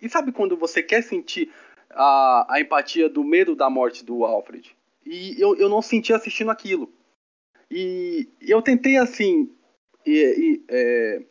[0.00, 1.50] e, e, sabe quando você quer sentir
[1.90, 4.76] a, a empatia do medo da morte do Alfred?
[5.04, 6.92] E eu, eu não senti assistindo aquilo.
[7.70, 9.50] E eu tentei, assim,
[10.06, 11.22] e, é,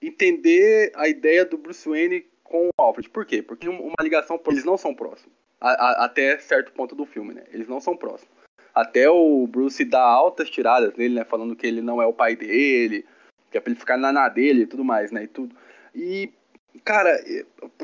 [0.00, 3.08] entender a ideia do Bruce Wayne com o Alfred.
[3.10, 3.42] Por quê?
[3.42, 5.32] Porque uma ligação, eles não são próximos.
[5.60, 7.44] A, a, até certo ponto do filme, né?
[7.52, 8.32] Eles não são próximos.
[8.74, 11.24] Até o Bruce dá altas tiradas nele, né?
[11.24, 13.06] Falando que ele não é o pai dele,
[13.50, 15.24] que é pra ele ficar na, na dele e tudo mais, né?
[15.24, 15.54] E tudo.
[15.94, 16.32] E
[16.82, 17.22] cara,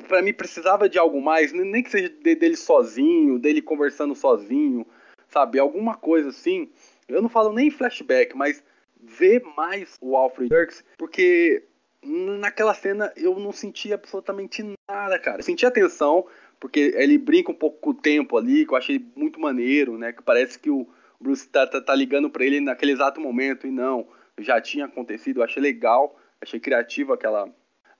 [0.08, 4.86] para mim precisava de algo mais, nem que seja dele sozinho, dele conversando sozinho,
[5.28, 5.58] sabe?
[5.58, 6.70] Alguma coisa assim.
[7.08, 8.62] Eu não falo nem flashback, mas
[9.02, 11.64] ver mais o Alfred Dirks, porque
[12.02, 15.38] naquela cena eu não senti absolutamente nada, cara.
[15.38, 16.26] Eu senti atenção,
[16.58, 20.12] porque ele brinca um pouco com o tempo ali, que eu achei muito maneiro, né?
[20.12, 20.86] Que parece que o
[21.20, 24.06] Bruce tá, tá, tá ligando para ele naquele exato momento, e não,
[24.38, 27.48] já tinha acontecido, eu achei legal, achei criativo aquela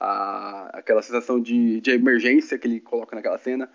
[0.01, 3.71] a, aquela sensação de, de emergência que ele coloca naquela cena.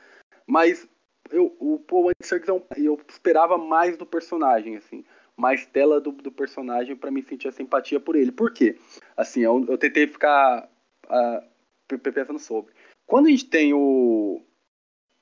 [0.47, 0.87] Mas
[1.31, 5.05] eu, o Paul Anderson, é eu esperava mais do personagem, assim.
[5.37, 8.31] Mais tela do, do personagem para me sentir a simpatia por ele.
[8.31, 8.77] Por quê?
[9.15, 10.69] Assim, eu, eu tentei ficar
[11.05, 12.73] uh, pensando sobre.
[13.05, 14.41] Quando a gente tem o.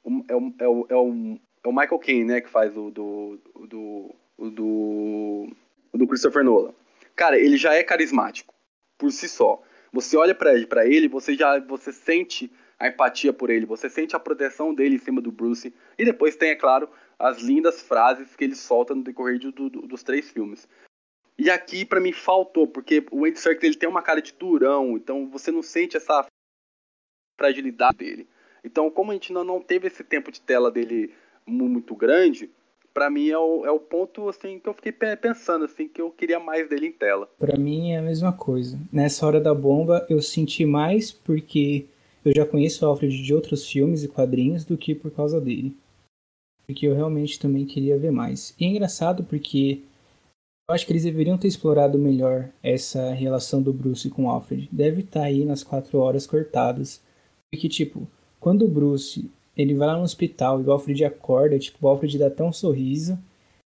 [0.04, 2.42] o é, o, é, o, é, o, é o Michael Caine, né?
[2.42, 3.40] Que faz o do.
[3.68, 5.48] do, do,
[5.94, 6.74] do Christopher Nolan.
[7.16, 8.54] Cara, ele já é carismático
[8.98, 9.62] por si só.
[9.94, 14.20] Você olha para ele, você já você sente a empatia por ele, você sente a
[14.20, 15.72] proteção dele em cima do Bruce.
[15.98, 19.70] E depois tem, é claro, as lindas frases que ele solta no decorrer do, do,
[19.70, 20.68] dos três filmes.
[21.38, 24.98] E aqui, para mim, faltou, porque o Andy Serkis ele tem uma cara de durão,
[24.98, 26.26] então você não sente essa
[27.38, 28.28] fragilidade dele.
[28.64, 31.14] Então, como a gente não, não teve esse tempo de tela dele
[31.46, 32.50] muito grande,
[32.94, 36.12] para mim é o, é o ponto assim que eu fiquei pensando assim que eu
[36.12, 37.28] queria mais dele em tela.
[37.40, 38.80] Para mim é a mesma coisa.
[38.92, 41.86] Nessa hora da bomba eu senti mais porque
[42.24, 45.76] eu já conheço o Alfred de outros filmes e quadrinhos do que por causa dele.
[46.66, 48.56] Porque eu realmente também queria ver mais.
[48.60, 49.82] E é engraçado porque
[50.70, 54.70] eu acho que eles deveriam ter explorado melhor essa relação do Bruce com o Alfred.
[54.72, 57.02] Deve estar tá aí nas quatro horas cortadas.
[57.52, 58.08] Porque, tipo,
[58.40, 62.18] quando o Bruce ele vai lá no hospital e o Alfred acorda, tipo, o Alfred
[62.18, 63.18] dá até um sorriso.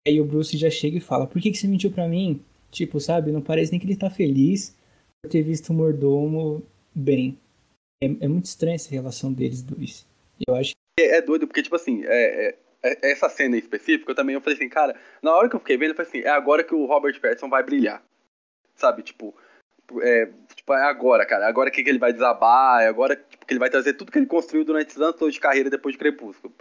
[0.06, 2.40] Aí o Bruce já chega e fala: Por que, que você mentiu pra mim?
[2.70, 3.30] Tipo, sabe?
[3.30, 4.74] Não parece nem que ele tá feliz
[5.22, 6.62] por ter visto o mordomo
[6.94, 7.38] bem.
[8.02, 10.04] É, é muito estranha essa relação deles dois.
[10.46, 14.10] Eu acho é, é doido, porque, tipo assim, é, é, é, essa cena em específico,
[14.10, 16.20] eu também eu falei assim, cara, na hora que eu fiquei vendo, eu falei assim,
[16.20, 18.02] é agora que o Robert Pattinson vai brilhar.
[18.76, 19.34] Sabe, tipo,
[20.00, 21.46] é, tipo, é agora, cara.
[21.46, 24.18] Agora que, que ele vai desabar, é agora tipo, que ele vai trazer tudo que
[24.18, 26.54] ele construiu durante esses anos de carreira depois de Crepúsculo.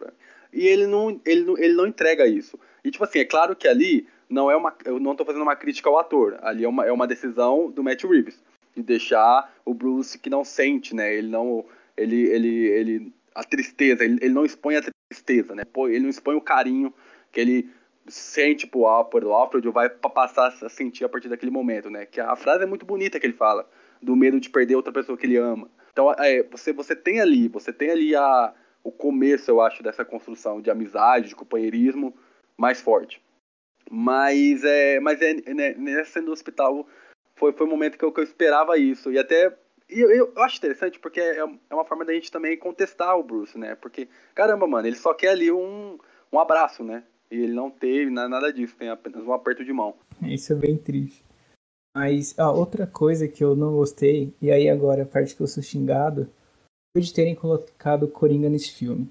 [0.53, 2.59] E ele não, ele, não, ele não entrega isso.
[2.83, 4.75] E, tipo assim, é claro que ali não é uma.
[4.85, 6.37] Eu não tô fazendo uma crítica ao ator.
[6.41, 8.41] Ali é uma, é uma decisão do Matt Reeves.
[8.75, 11.13] De deixar o Bruce que não sente, né?
[11.13, 11.65] Ele não.
[11.95, 12.23] Ele.
[12.29, 15.63] ele, ele a tristeza, ele, ele não expõe a tristeza, né?
[15.87, 16.93] Ele não expõe o carinho
[17.31, 17.69] que ele
[18.07, 22.05] sente pro Alfred, o Alfred vai passar a sentir a partir daquele momento, né?
[22.05, 23.69] Que a frase é muito bonita que ele fala,
[24.01, 25.69] do medo de perder outra pessoa que ele ama.
[25.91, 30.05] Então, é, você, você tem ali, você tem ali a, o começo, eu acho, dessa
[30.05, 32.15] construção de amizade, de companheirismo
[32.57, 33.21] mais forte.
[33.89, 36.87] Mas, é, mas é, né, nessa do hospital
[37.35, 39.11] foi, foi o momento que eu, que eu esperava isso.
[39.11, 39.53] E até
[39.89, 43.23] e eu, eu, acho interessante porque é, é uma forma da gente também contestar o
[43.23, 43.75] Bruce, né?
[43.75, 45.97] Porque, caramba, mano, ele só quer ali um,
[46.31, 47.03] um abraço, né?
[47.31, 49.95] E ele não teve nada disso, tem apenas um aperto de mão.
[50.21, 51.23] Isso é bem triste.
[51.95, 55.47] Mas a outra coisa que eu não gostei, e aí agora a parte que eu
[55.47, 56.27] sou xingado,
[56.93, 59.09] foi de terem colocado Coringa nesse filme.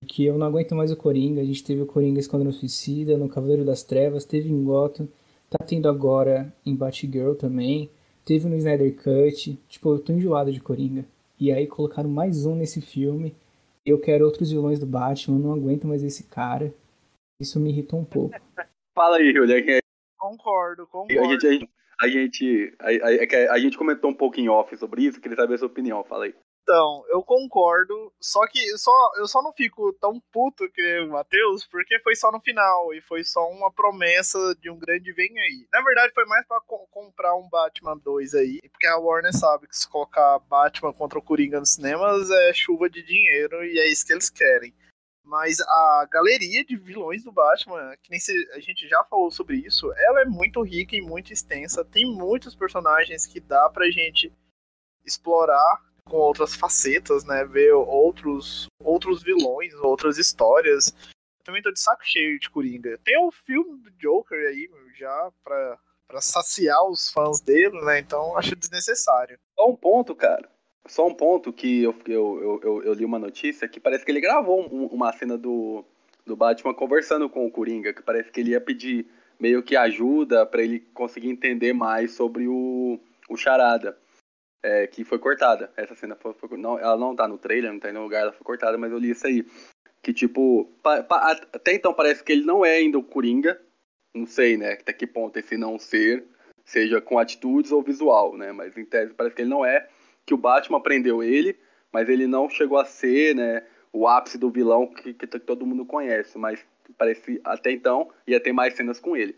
[0.00, 3.28] Porque eu não aguento mais o Coringa, a gente teve o Coringa Esquadrão Suicida, no
[3.28, 5.06] Cavaleiro das Trevas, teve em Gotham,
[5.50, 7.90] tá tendo agora em Batgirl também,
[8.24, 11.04] teve no Snyder Cut, tipo, eu tô enjoado de Coringa.
[11.38, 13.34] E aí colocaram mais um nesse filme,
[13.84, 16.72] eu quero outros vilões do Batman, não aguento mais esse cara.
[17.40, 18.34] Isso me irritou um pouco.
[18.94, 19.80] Fala aí, Julia.
[20.18, 21.24] Concordo, concordo.
[21.24, 21.70] A gente, a gente,
[22.02, 25.54] a gente, a, a, a, gente comentou um pouco em off sobre isso, queria saber
[25.54, 26.34] a sua opinião, fala aí.
[26.62, 31.66] Então, eu concordo, só que só, eu só não fico tão puto que o Matheus,
[31.66, 35.66] porque foi só no final, e foi só uma promessa de um grande vem aí.
[35.72, 39.66] Na verdade, foi mais para co comprar um Batman 2 aí, porque a Warner sabe
[39.66, 43.90] que se colocar Batman contra o Coringa nos cinemas é chuva de dinheiro, e é
[43.90, 44.72] isso que eles querem.
[45.30, 49.58] Mas a galeria de vilões do Batman, que nem se, a gente já falou sobre
[49.58, 51.84] isso, ela é muito rica e muito extensa.
[51.84, 54.32] Tem muitos personagens que dá pra gente
[55.06, 57.44] explorar com outras facetas, né?
[57.44, 60.88] Ver outros, outros vilões, outras histórias.
[61.38, 62.98] Eu também tô de saco cheio de Coringa.
[63.04, 68.00] Tem o filme do Joker aí, já pra, pra saciar os fãs dele, né?
[68.00, 69.38] Então acho desnecessário.
[69.56, 70.50] Só um ponto, cara.
[70.86, 74.20] Só um ponto que eu, eu, eu, eu li uma notícia que parece que ele
[74.20, 75.84] gravou um, uma cena do,
[76.24, 79.06] do Batman conversando com o Coringa, que parece que ele ia pedir
[79.38, 83.98] meio que ajuda para ele conseguir entender mais sobre o, o Charada.
[84.62, 85.72] É, que foi cortada.
[85.74, 88.20] Essa cena foi, foi, não, ela não tá no trailer, não tá em nenhum lugar,
[88.20, 89.42] ela foi cortada, mas eu li isso aí.
[90.02, 93.58] Que tipo, pa, pa, até então parece que ele não é ainda o Coringa.
[94.14, 96.26] Não sei, né, até que ponto esse não ser,
[96.64, 98.52] seja com atitudes ou visual, né?
[98.52, 99.88] Mas em tese parece que ele não é
[100.30, 101.58] que o Batman prendeu ele,
[101.92, 105.84] mas ele não chegou a ser, né, o ápice do vilão que, que todo mundo
[105.84, 106.64] conhece, mas
[106.96, 109.36] parece até então ia ter mais cenas com ele.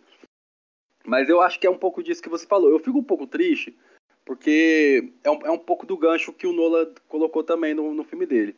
[1.06, 2.68] Mas eu acho que é um pouco disso que você falou.
[2.68, 3.74] Eu fico um pouco triste,
[4.22, 8.04] porque é um, é um pouco do gancho que o Nola colocou também no, no
[8.04, 8.54] filme dele.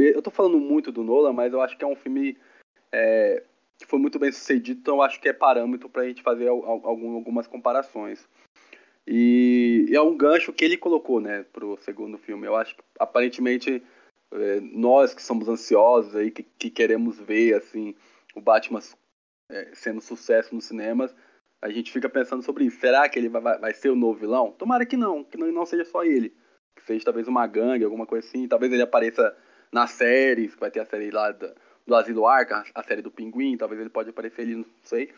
[0.00, 2.36] Eu tô falando muito do Nola, mas eu acho que é um filme
[2.90, 3.44] é,
[3.78, 7.46] que foi muito bem sucedido, então eu acho que é parâmetro pra gente fazer algumas
[7.46, 8.26] comparações.
[9.06, 12.46] E, é um gancho que ele colocou, né, pro segundo filme.
[12.46, 13.82] Eu acho que aparentemente
[14.32, 17.94] é, nós que somos ansiosos aí, que, que, queremos ver assim
[18.34, 18.80] o Batman
[19.50, 21.14] é, sendo sucesso nos cinemas,
[21.62, 22.80] a gente fica pensando sobre isso.
[22.80, 24.52] Será que ele vai, vai, ser o novo vilão?
[24.52, 26.34] Tomara que não, que não, não seja só ele.
[26.76, 28.48] Que seja talvez uma gangue, alguma coisa assim.
[28.48, 29.36] Talvez ele apareça
[29.72, 31.54] nas séries, que vai ter a série lá do,
[31.86, 35.12] do Asilo Arca, a série do Pinguim, talvez ele pode aparecer ali, não sei.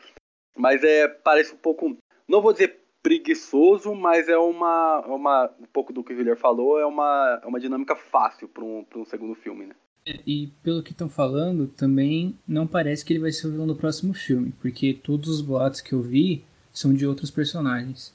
[0.57, 1.97] Mas é, parece um pouco.
[2.29, 6.79] Não vou dizer preguiçoso, mas é uma, uma um pouco do que o Guilherme falou,
[6.79, 9.75] é uma, é uma dinâmica fácil para um, um segundo filme, né?
[10.07, 13.67] É, e pelo que estão falando, também não parece que ele vai ser o vilão
[13.67, 18.15] do próximo filme, porque todos os boatos que eu vi são de outros personagens.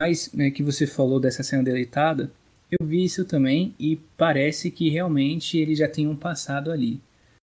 [0.00, 2.30] Mas, né, que você falou dessa cena deletada,
[2.70, 7.00] eu vi isso também e parece que realmente ele já tem um passado ali.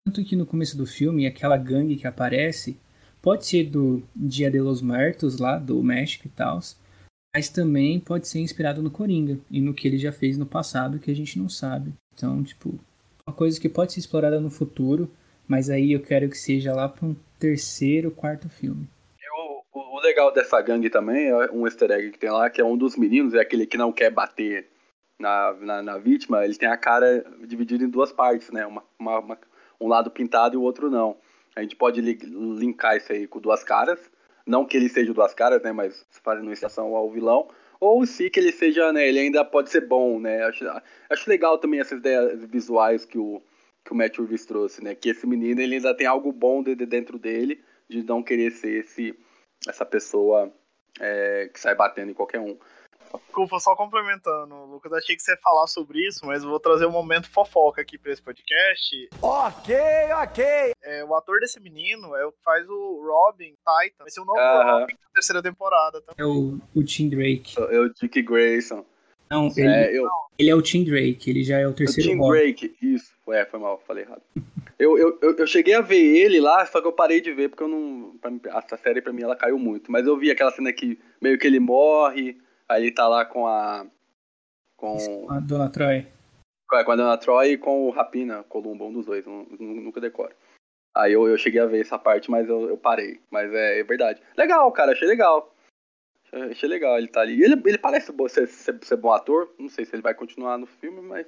[0.06, 2.76] Tanto que no começo do filme, aquela gangue que aparece
[3.20, 6.60] Pode ser do Dia de los Muertos, lá do México e tal,
[7.34, 10.98] mas também pode ser inspirado no Coringa e no que ele já fez no passado
[10.98, 11.92] que a gente não sabe.
[12.14, 12.78] Então, tipo,
[13.26, 15.10] uma coisa que pode ser explorada no futuro,
[15.46, 18.88] mas aí eu quero que seja lá para um terceiro, quarto filme.
[19.72, 22.64] O, o, legal dessa gangue também é um easter egg que tem lá, que é
[22.64, 24.68] um dos meninos, é aquele que não quer bater
[25.18, 28.64] na, na, na vítima, ele tem a cara dividida em duas partes, né?
[28.66, 29.38] Uma, uma, uma,
[29.80, 31.16] um lado pintado e o outro não.
[31.58, 34.10] A gente pode linkar isso aí com Duas Caras.
[34.46, 35.72] Não que ele seja Duas Caras, né?
[35.72, 37.50] Mas fazendo iniciação ao vilão.
[37.80, 39.08] Ou se que ele seja, né?
[39.08, 40.44] Ele ainda pode ser bom, né?
[40.44, 40.64] Acho,
[41.10, 43.42] acho legal também essas ideias visuais que o,
[43.84, 44.94] que o Matt Reeves trouxe, né?
[44.94, 48.52] Que esse menino ele ainda tem algo bom de, de dentro dele, de não querer
[48.52, 49.18] ser esse,
[49.66, 50.52] essa pessoa
[51.00, 52.56] é, que sai batendo em qualquer um.
[53.26, 56.90] Desculpa, só complementando, Lucas, achei que você ia falar sobre isso, mas vou trazer um
[56.90, 59.08] momento fofoca aqui pra esse podcast.
[59.22, 59.76] Ok,
[60.22, 60.44] ok!
[60.82, 64.04] É, o ator desse menino é o que faz o Robin Titan.
[64.06, 64.80] Esse é o novo uh -huh.
[64.80, 66.00] Robin da terceira temporada.
[66.00, 66.16] Também.
[66.18, 67.54] É o, o Tim Drake.
[67.58, 68.84] É o Dick Grayson.
[69.30, 70.08] Não, ele, é, eu...
[70.38, 73.12] ele é o Tim Drake, ele já é o terceiro o Tim Drake, isso.
[73.28, 74.22] É, foi mal, falei errado.
[74.78, 77.48] Eu, eu, eu, eu, cheguei a ver ele lá, só que eu parei de ver,
[77.48, 78.14] porque eu não.
[78.54, 79.90] essa série pra mim ela caiu muito.
[79.90, 82.38] Mas eu vi aquela cena que meio que ele morre,
[82.68, 83.86] aí ele tá lá com a.
[84.76, 85.26] Com.
[85.30, 86.06] A Dona Troy.
[86.68, 90.34] Com a Dona Troy e com o Rapina, Columbo, um dos dois, nunca decoro.
[90.94, 93.20] Aí eu, eu cheguei a ver essa parte, mas eu, eu parei.
[93.30, 94.20] Mas é, é verdade.
[94.36, 95.54] Legal, cara, achei legal.
[96.24, 97.42] Achei, achei legal ele tá ali.
[97.42, 100.66] Ele, ele parece ser, ser, ser bom ator, não sei se ele vai continuar no
[100.66, 101.26] filme, mas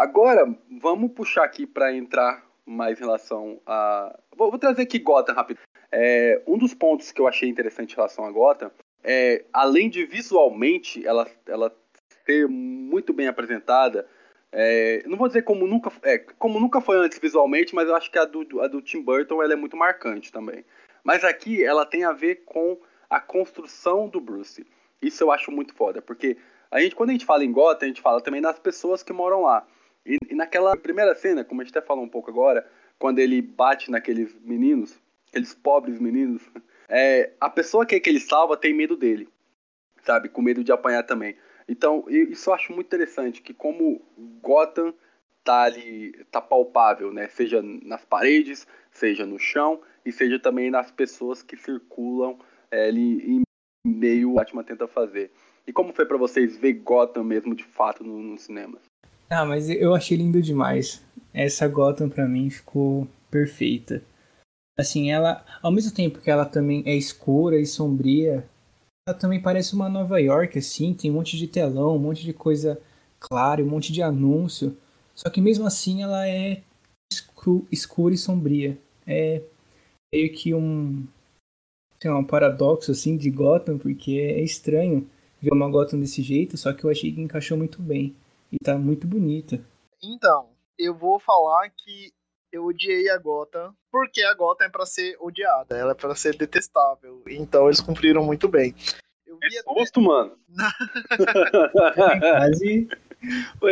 [0.00, 4.18] Agora, vamos puxar aqui para entrar mais em relação a.
[4.34, 5.60] Vou, vou trazer aqui Gotham rápido.
[5.92, 8.70] É, um dos pontos que eu achei interessante em relação a Gotham
[9.04, 11.70] é, além de visualmente ela, ela
[12.24, 14.06] ser muito bem apresentada,
[14.50, 18.10] é, não vou dizer como nunca, é, como nunca foi antes visualmente, mas eu acho
[18.10, 20.64] que a do, a do Tim Burton ela é muito marcante também.
[21.04, 22.78] Mas aqui ela tem a ver com
[23.10, 24.66] a construção do Bruce.
[25.02, 26.38] Isso eu acho muito foda, porque
[26.70, 29.12] a gente, quando a gente fala em Gotham, a gente fala também das pessoas que
[29.12, 29.66] moram lá.
[30.04, 32.66] E, e, naquela primeira cena, como a gente até falou um pouco agora,
[32.98, 34.98] quando ele bate naqueles meninos,
[35.28, 36.42] aqueles pobres meninos,
[36.88, 39.28] é, a pessoa que, que ele salva tem medo dele,
[40.02, 40.28] sabe?
[40.28, 41.36] Com medo de apanhar também.
[41.68, 44.02] Então, isso eu acho muito interessante, que como
[44.42, 44.92] Gotham
[45.44, 47.28] tá ali, tá palpável, né?
[47.28, 52.38] Seja nas paredes, seja no chão e seja também nas pessoas que circulam
[52.70, 53.42] é, ali em
[53.86, 55.30] meio o Batman tenta fazer.
[55.66, 58.78] E como foi para vocês ver Gotham mesmo de fato no, no cinema?
[59.30, 61.00] Ah, mas eu achei lindo demais.
[61.32, 64.02] Essa Gotham para mim ficou perfeita.
[64.76, 68.44] Assim, ela, ao mesmo tempo que ela também é escura e sombria,
[69.06, 72.32] ela também parece uma Nova York, assim, tem um monte de telão, um monte de
[72.32, 72.80] coisa
[73.20, 74.76] clara, um monte de anúncio.
[75.14, 76.62] Só que mesmo assim ela é
[77.12, 78.76] escura, escura e sombria.
[79.06, 79.42] É
[80.12, 81.06] meio que um,
[82.00, 85.06] tem um paradoxo assim de Gotham, porque é estranho
[85.40, 88.14] ver uma Gotham desse jeito, só que eu achei que encaixou muito bem.
[88.52, 89.60] E tá muito bonita.
[90.02, 92.12] Então, eu vou falar que
[92.52, 96.36] eu odiei a Gotham, porque a Gotham é pra ser odiada, ela é pra ser
[96.36, 97.22] detestável.
[97.28, 98.74] Então eles cumpriram muito bem.
[99.24, 100.36] Eu vi que susto, mano.
[101.94, 102.88] Quase.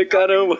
[0.08, 0.56] Caramba.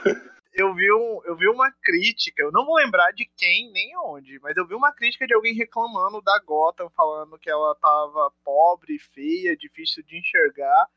[0.52, 4.40] Eu vi, um, eu vi uma crítica, eu não vou lembrar de quem nem onde,
[4.40, 8.98] mas eu vi uma crítica de alguém reclamando da Gotham, falando que ela tava pobre,
[8.98, 10.88] feia, difícil de enxergar.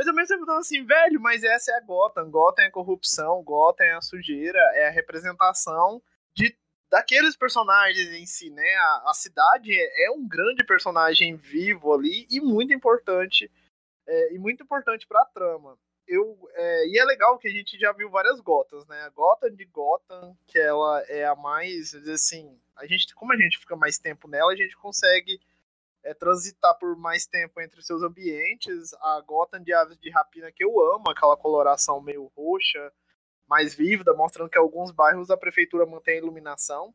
[0.00, 2.30] Mas ao mesmo tempo tava assim, velho, mas essa é a Gotham.
[2.30, 6.02] Gotham é a corrupção, Gotham é a sujeira, é a representação
[6.34, 6.56] de
[6.90, 8.66] daqueles personagens em si, né?
[8.76, 13.50] A, a cidade é, é, um grande personagem vivo ali e muito importante
[14.06, 15.78] é, e muito importante para a trama.
[16.08, 19.02] Eu, é, e é legal que a gente já viu várias Gothams, né?
[19.02, 23.58] A Gotham de Gotham, que ela é a mais, assim, a gente, como a gente
[23.58, 25.38] fica mais tempo nela, a gente consegue
[26.04, 28.92] é, transitar por mais tempo entre seus ambientes.
[28.94, 32.92] A Gotham de Aves de Rapina, que eu amo, aquela coloração meio roxa,
[33.48, 36.94] mais vívida, mostrando que alguns bairros a prefeitura mantém a iluminação.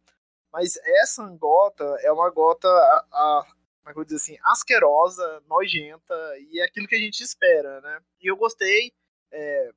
[0.51, 3.45] Mas essa gota é uma gota, a, a,
[3.83, 6.15] como é eu dizer assim, asquerosa, nojenta,
[6.49, 7.99] e é aquilo que a gente espera, né?
[8.21, 8.93] E eu gostei.
[9.33, 9.69] É,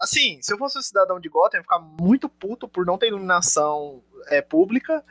[0.00, 2.96] assim, se eu fosse um cidadão de Gotham, eu ia ficar muito puto por não
[2.96, 5.04] ter iluminação é, pública,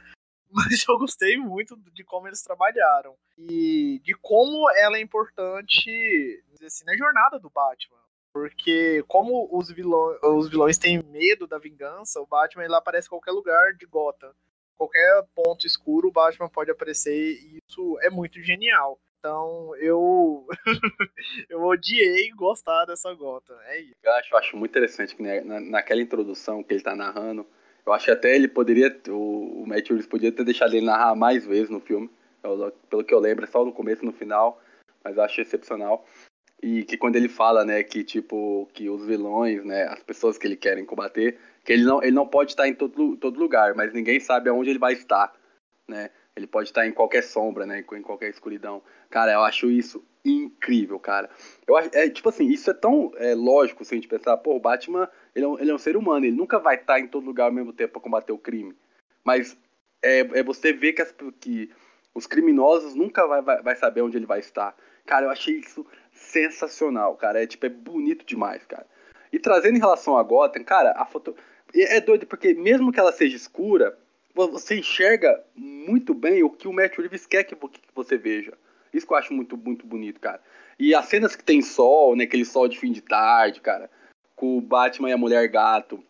[0.54, 6.86] mas eu gostei muito de como eles trabalharam e de como ela é importante assim,
[6.86, 7.98] na jornada do Batman.
[8.34, 13.10] Porque como os vilões, os vilões têm medo da vingança, o Batman ele aparece em
[13.10, 14.32] qualquer lugar de Gotham.
[14.78, 19.00] Qualquer ponto escuro, o Batman pode aparecer e isso é muito genial.
[19.20, 20.48] Então eu
[21.50, 23.60] eu odiei gostar dessa Gotham.
[23.66, 23.96] É isso.
[24.02, 27.46] Eu acho, eu acho muito interessante que né, naquela introdução que ele tá narrando,
[27.86, 31.16] eu acho que até ele poderia, o, o Matt Reeves podia ter deixado ele narrar
[31.16, 32.10] mais vezes no filme.
[32.44, 34.62] Eu, pelo que eu lembro, é só no começo e no final,
[35.04, 36.06] mas acho excepcional.
[36.62, 40.46] E que quando ele fala, né, que tipo, que os vilões, né, as pessoas que
[40.46, 43.94] ele querem combater, que ele não, ele não pode estar em todo, todo lugar, mas
[43.94, 45.34] ninguém sabe aonde ele vai estar,
[45.88, 46.12] né?
[46.36, 48.82] Ele pode estar em qualquer sombra, né, em qualquer escuridão.
[49.10, 51.30] Cara, eu acho isso incrível, cara.
[51.68, 54.56] Eu acho, é, tipo assim, isso é tão é, lógico se a gente pensar, pô,
[54.56, 57.08] o Batman, ele é, um, ele é um ser humano, ele nunca vai estar em
[57.08, 58.76] todo lugar ao mesmo tempo para combater o crime.
[59.24, 59.58] Mas
[60.02, 61.04] é, é você ver que,
[61.40, 61.72] que
[62.14, 64.76] os criminosos nunca vai, vai, vai saber onde ele vai estar.
[65.06, 67.42] Cara, eu achei isso sensacional, cara.
[67.42, 68.86] É tipo, é bonito demais, cara.
[69.32, 71.36] E trazendo em relação a Gotham, cara, a foto.
[71.74, 73.98] É doido, porque mesmo que ela seja escura,
[74.36, 77.58] você enxerga muito bem o que o Matt Reeves quer que
[77.96, 78.54] você veja.
[78.94, 80.42] Isso que eu acho muito, muito bonito, cara.
[80.80, 82.24] E as cenas que tem sol, né?
[82.24, 83.90] Aquele sol de fim de tarde, cara.
[84.36, 86.04] Com o Batman e a Mulher Gato.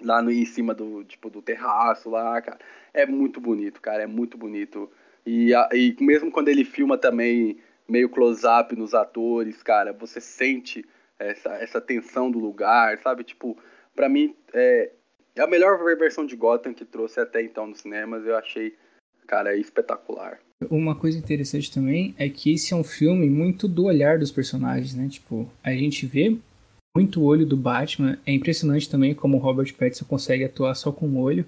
[0.00, 2.58] lá no, em cima do, tipo, do terraço lá, cara.
[2.92, 4.90] É muito bonito, cara, é muito bonito.
[5.26, 7.58] E, e mesmo quando ele filma também
[7.88, 10.84] meio close-up nos atores, cara, você sente
[11.18, 13.24] essa, essa tensão do lugar, sabe?
[13.24, 13.56] Tipo,
[13.94, 14.90] para mim, é,
[15.34, 18.24] é a melhor versão de Gotham que trouxe até então nos cinemas.
[18.26, 18.76] Eu achei,
[19.26, 20.40] cara, espetacular.
[20.70, 24.94] Uma coisa interessante também é que esse é um filme muito do olhar dos personagens,
[24.94, 25.08] né?
[25.08, 26.36] Tipo, a gente vê
[26.96, 28.18] muito o olho do Batman.
[28.24, 31.44] É impressionante também como o Robert Pattinson consegue atuar só com o olho.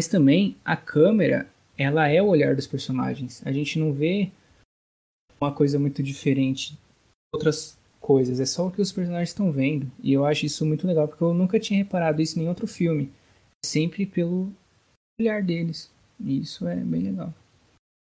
[0.00, 3.42] Mas também a câmera, ela é o olhar dos personagens.
[3.44, 4.30] A gente não vê
[5.40, 6.78] uma coisa muito diferente de
[7.34, 8.40] outras coisas.
[8.40, 9.90] É só o que os personagens estão vendo.
[10.02, 13.10] E eu acho isso muito legal, porque eu nunca tinha reparado isso em outro filme.
[13.64, 14.50] Sempre pelo
[15.20, 15.90] olhar deles.
[16.18, 17.34] E isso é bem legal.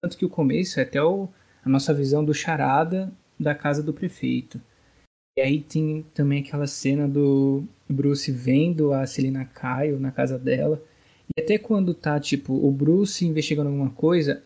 [0.05, 1.30] Tanto que o começo é até o,
[1.64, 4.61] a nossa visão do charada da casa do prefeito.
[5.34, 10.78] E aí tem também aquela cena do Bruce vendo a Selina Kyle na casa dela.
[11.34, 14.44] E até quando tá, tipo, o Bruce investigando alguma coisa,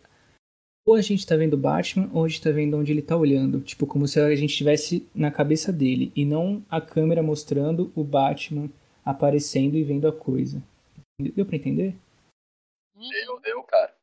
[0.87, 3.17] ou a gente tá vendo o Batman, ou a gente tá vendo onde ele tá
[3.17, 3.59] olhando.
[3.59, 8.05] Tipo, como se a gente estivesse na cabeça dele, e não a câmera mostrando o
[8.05, 8.71] Batman
[9.05, 10.63] aparecendo e vendo a coisa.
[11.21, 11.97] Deu pra entender?
[12.95, 13.98] Deu, deu, cara.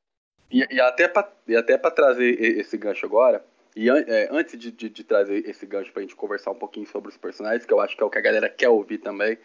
[0.51, 3.43] E, e até pra trazer esse gancho agora,
[3.75, 7.09] e é, antes de, de, de, trazer esse gancho pra gente conversar um pouquinho sobre
[7.09, 9.37] os personagens, que eu acho que é o que a galera quer ouvir também,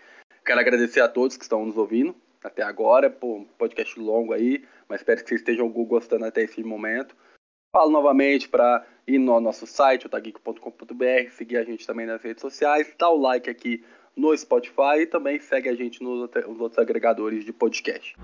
[0.45, 4.65] quero agradecer a todos que estão nos ouvindo até agora, pô, um podcast longo aí,
[4.89, 7.15] mas espero que vocês estejam gostando até esse momento.
[7.73, 12.93] Falo novamente para ir no nosso site, otageek.com.br, seguir a gente também nas redes sociais,
[12.99, 13.85] dá o like aqui
[14.17, 18.17] no Spotify e também segue a gente nos outros agregadores de podcast.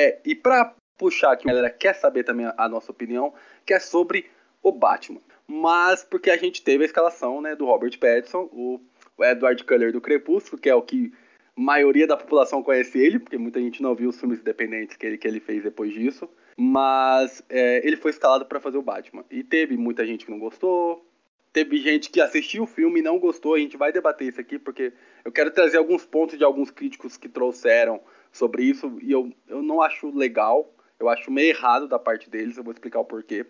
[0.00, 3.34] É, e para puxar aqui, a galera quer saber também a nossa opinião,
[3.66, 4.30] que é sobre
[4.62, 5.20] o Batman.
[5.46, 8.80] Mas porque a gente teve a escalação né, do Robert Pattinson, o,
[9.20, 11.12] Edward Cullen do Crepúsculo, que é o que
[11.54, 15.04] a maioria da população conhece ele, porque muita gente não viu os filmes independentes que
[15.04, 16.26] ele, que ele fez depois disso.
[16.56, 19.24] Mas é, ele foi escalado para fazer o Batman.
[19.30, 21.06] E teve muita gente que não gostou,
[21.52, 23.54] teve gente que assistiu o filme e não gostou.
[23.54, 24.94] A gente vai debater isso aqui, porque
[25.24, 28.00] eu quero trazer alguns pontos de alguns críticos que trouxeram
[28.32, 32.56] sobre isso e eu, eu não acho legal, eu acho meio errado da parte deles,
[32.56, 33.46] eu vou explicar o porquê.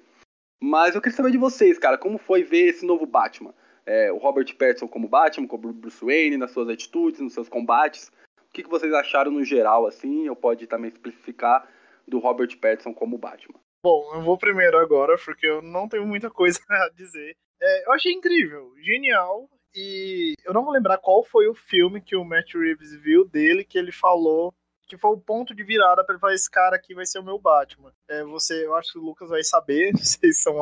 [0.62, 3.54] Mas eu queria saber de vocês, cara, como foi ver esse novo Batman?
[3.86, 8.12] É, o Robert Pattinson como Batman, como Bruce Wayne, nas suas atitudes, nos seus combates.
[8.48, 10.26] O que, que vocês acharam no geral, assim?
[10.26, 11.66] Eu pode também especificar
[12.06, 13.58] do Robert Pattinson como Batman.
[13.82, 17.34] Bom, eu vou primeiro agora, porque eu não tenho muita coisa a dizer.
[17.60, 22.16] É, eu achei incrível, genial, e eu não vou lembrar qual foi o filme que
[22.16, 24.52] o Matt Reeves viu dele que ele falou
[24.90, 27.24] que foi o ponto de virada para ele falar: esse cara aqui vai ser o
[27.24, 27.92] meu Batman.
[28.08, 30.56] É, você, eu acho que o Lucas vai saber, vocês são,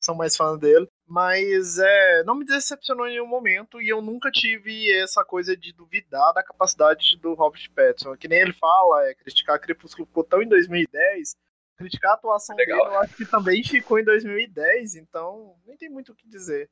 [0.00, 0.88] são mais fãs dele.
[1.06, 5.72] Mas é, não me decepcionou em nenhum momento e eu nunca tive essa coisa de
[5.72, 8.16] duvidar da capacidade do Robert Pattinson.
[8.16, 11.36] Que nem ele fala, é, criticar Crepúsculo ficou tão em 2010,
[11.76, 12.78] criticar a atuação Legal.
[12.78, 16.68] dele eu acho que também ficou em 2010, então nem tem muito o que dizer.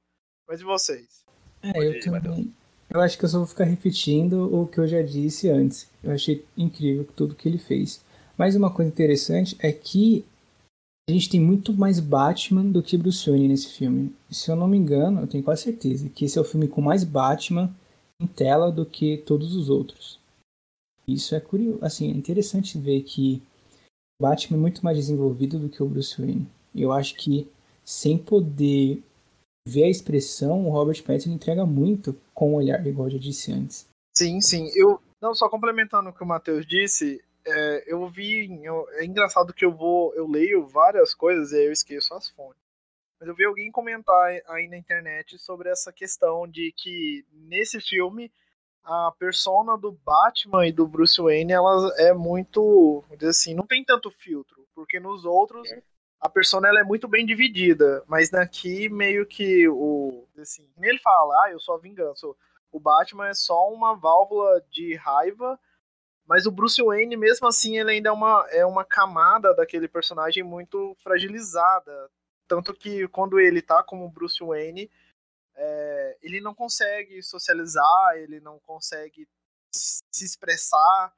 [0.49, 1.25] Mas e vocês?
[1.63, 2.53] É, eu também.
[2.93, 5.89] Eu acho que eu só vou ficar repetindo o que eu já disse antes.
[6.03, 8.01] Eu achei incrível tudo que ele fez.
[8.37, 10.25] Mas uma coisa interessante é que
[11.09, 14.15] a gente tem muito mais Batman do que Bruce Wayne nesse filme.
[14.31, 16.81] Se eu não me engano, eu tenho quase certeza que esse é o filme com
[16.81, 17.71] mais Batman
[18.21, 20.19] em tela do que todos os outros.
[21.07, 23.43] Isso é curioso, assim, é interessante ver que
[24.21, 26.47] Batman é muito mais desenvolvido do que o Bruce Wayne.
[26.75, 27.47] Eu acho que
[27.85, 29.03] sem poder
[29.67, 33.53] ver a expressão, o Robert Pattinson entrega muito com o olhar, igual eu já disse
[33.53, 33.87] antes.
[34.17, 34.71] Sim, sim.
[34.75, 39.53] Eu não só complementando o que o Matheus disse, é, eu vi, eu, é engraçado
[39.53, 42.61] que eu vou, eu leio várias coisas e aí eu esqueço as fontes.
[43.19, 48.33] Mas eu vi alguém comentar aí na internet sobre essa questão de que nesse filme
[48.83, 54.11] a persona do Batman e do Bruce Wayne ela é muito, assim, não tem tanto
[54.11, 55.83] filtro, porque nos outros é
[56.21, 61.45] a persona ela é muito bem dividida, mas daqui meio que o assim, ele fala,
[61.45, 62.27] ah, eu sou a vingança.
[62.71, 65.59] O Batman é só uma válvula de raiva,
[66.27, 70.43] mas o Bruce Wayne mesmo assim ele ainda é uma é uma camada daquele personagem
[70.43, 72.11] muito fragilizada,
[72.47, 74.91] tanto que quando ele tá como Bruce Wayne,
[75.57, 79.27] é, ele não consegue socializar, ele não consegue
[79.73, 81.15] se expressar,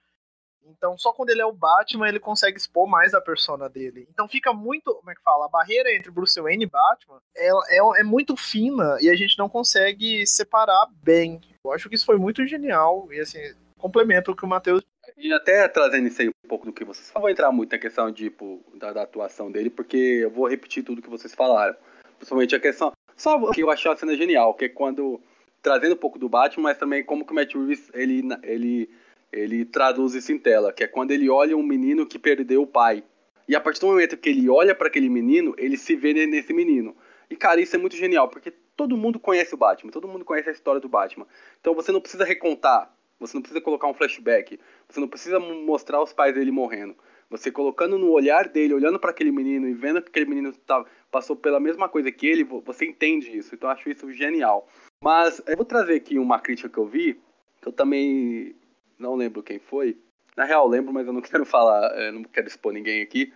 [0.66, 4.06] então, só quando ele é o Batman, ele consegue expor mais a persona dele.
[4.10, 4.94] Então, fica muito.
[4.94, 5.46] Como é que fala?
[5.46, 9.38] A barreira entre Bruce Wayne e Batman é, é, é muito fina e a gente
[9.38, 11.40] não consegue separar bem.
[11.64, 13.38] Eu acho que isso foi muito genial e, assim,
[13.78, 14.82] complementa o que o Matheus.
[15.16, 17.78] E até trazendo isso aí um pouco do que vocês falaram, vou entrar muito na
[17.78, 21.76] questão tipo, da, da, atuação dele, porque eu vou repetir tudo que vocês falaram.
[22.16, 22.92] Principalmente a questão.
[23.16, 25.20] Só que eu achei a cena genial, que é quando.
[25.60, 28.90] Trazendo um pouco do Batman, mas também como que o Matt Reeves ele, ele,
[29.32, 32.66] ele traduz isso em tela, que é quando ele olha um menino que perdeu o
[32.66, 33.02] pai.
[33.48, 36.52] E a partir do momento que ele olha para aquele menino, ele se vê nesse
[36.52, 36.96] menino.
[37.28, 40.50] E, cara, isso é muito genial, porque todo mundo conhece o Batman, todo mundo conhece
[40.50, 41.26] a história do Batman.
[41.60, 44.58] Então você não precisa recontar você não precisa colocar um flashback.
[44.88, 46.96] Você não precisa mostrar os pais dele morrendo.
[47.30, 50.84] Você colocando no olhar dele, olhando para aquele menino e vendo que aquele menino tá,
[51.10, 53.54] passou pela mesma coisa que ele, você entende isso.
[53.54, 54.68] Então eu acho isso genial.
[55.02, 57.18] Mas eu vou trazer aqui uma crítica que eu vi,
[57.60, 58.54] que eu também
[59.02, 59.98] não lembro quem foi.
[60.36, 63.32] Na real, lembro, mas eu não quero falar, eh, não quero expor ninguém aqui.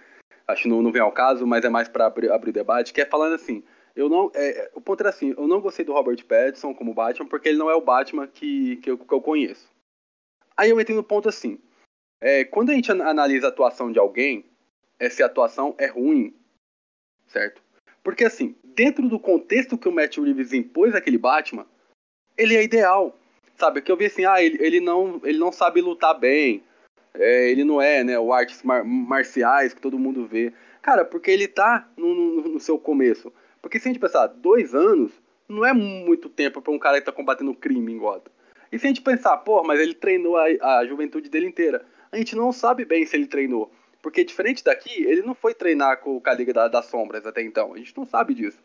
[0.47, 3.01] Acho que não, não vem ao caso, mas é mais para abrir, abrir debate, que
[3.01, 3.65] é falando assim.
[3.95, 7.27] Eu não, é, o ponto era assim, eu não gostei do Robert Pattinson como Batman
[7.27, 9.69] porque ele não é o Batman que, que, eu, que eu conheço.
[10.55, 11.59] Aí eu entrei no ponto assim.
[12.21, 14.45] É, quando a gente analisa a atuação de alguém,
[14.99, 16.35] é se a atuação é ruim,
[17.27, 17.63] certo?
[18.03, 21.67] Porque assim, dentro do contexto que o Matt Reeves impôs aquele Batman,
[22.37, 23.19] ele é ideal,
[23.57, 23.81] sabe?
[23.81, 26.63] Que eu vi assim, ah, ele, ele, não, ele não sabe lutar bem,
[27.15, 30.53] é, ele não é, né, o artes mar marciais que todo mundo vê.
[30.83, 33.33] Cara, porque ele tá no, no, no, seu começo.
[33.61, 35.13] Porque se a gente pensar, dois anos
[35.49, 38.33] não é muito tempo para um cara que tá combatendo crime em Gotham.
[38.71, 40.45] E se a gente pensar, pô, mas ele treinou a,
[40.79, 41.85] a juventude dele inteira.
[42.13, 43.71] A gente não sabe bem se ele treinou.
[44.03, 47.43] Porque diferente daqui, ele não foi treinar com, com a Liga da, das Sombras até
[47.43, 47.75] então.
[47.75, 48.59] A gente não sabe disso.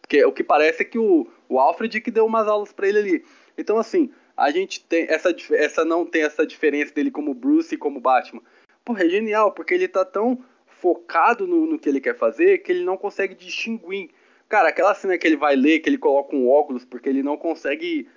[0.00, 2.98] Porque o que parece é que o, o Alfred que deu umas aulas para ele
[2.98, 3.24] ali.
[3.58, 7.78] Então, assim, a gente tem essa, essa não tem essa diferença dele como Bruce e
[7.78, 8.42] como Batman.
[8.84, 12.70] Porra, é genial, porque ele tá tão focado no, no que ele quer fazer que
[12.70, 14.10] ele não consegue distinguir.
[14.48, 17.36] Cara, aquela cena que ele vai ler, que ele coloca um óculos, porque ele não
[17.36, 18.08] consegue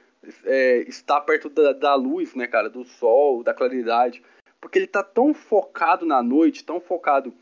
[0.46, 4.22] é, estar perto da, da, luz, né, cara, do sol, da claridade,
[4.60, 7.34] porque ele tá tão focado na noite, tão focado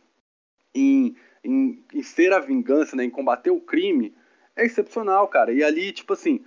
[0.74, 4.16] em, em, em ser a vingança, né, em combater o crime,
[4.56, 5.52] é excepcional, cara.
[5.52, 6.46] E ali, tipo assim,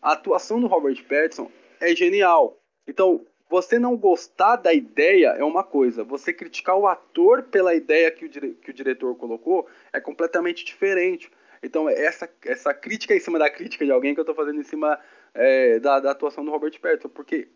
[0.00, 1.50] a atuação do Robert Pattinson
[1.80, 2.58] é genial.
[2.86, 8.10] Então, você não gostar da ideia é uma coisa, você criticar o ator pela ideia
[8.10, 11.30] que o, dire que o diretor colocou é completamente diferente.
[11.62, 14.64] Então, essa, essa crítica em cima da crítica de alguém que eu tô fazendo em
[14.64, 14.98] cima
[15.34, 17.48] é, da, da, atuação do Robert Pattinson, porque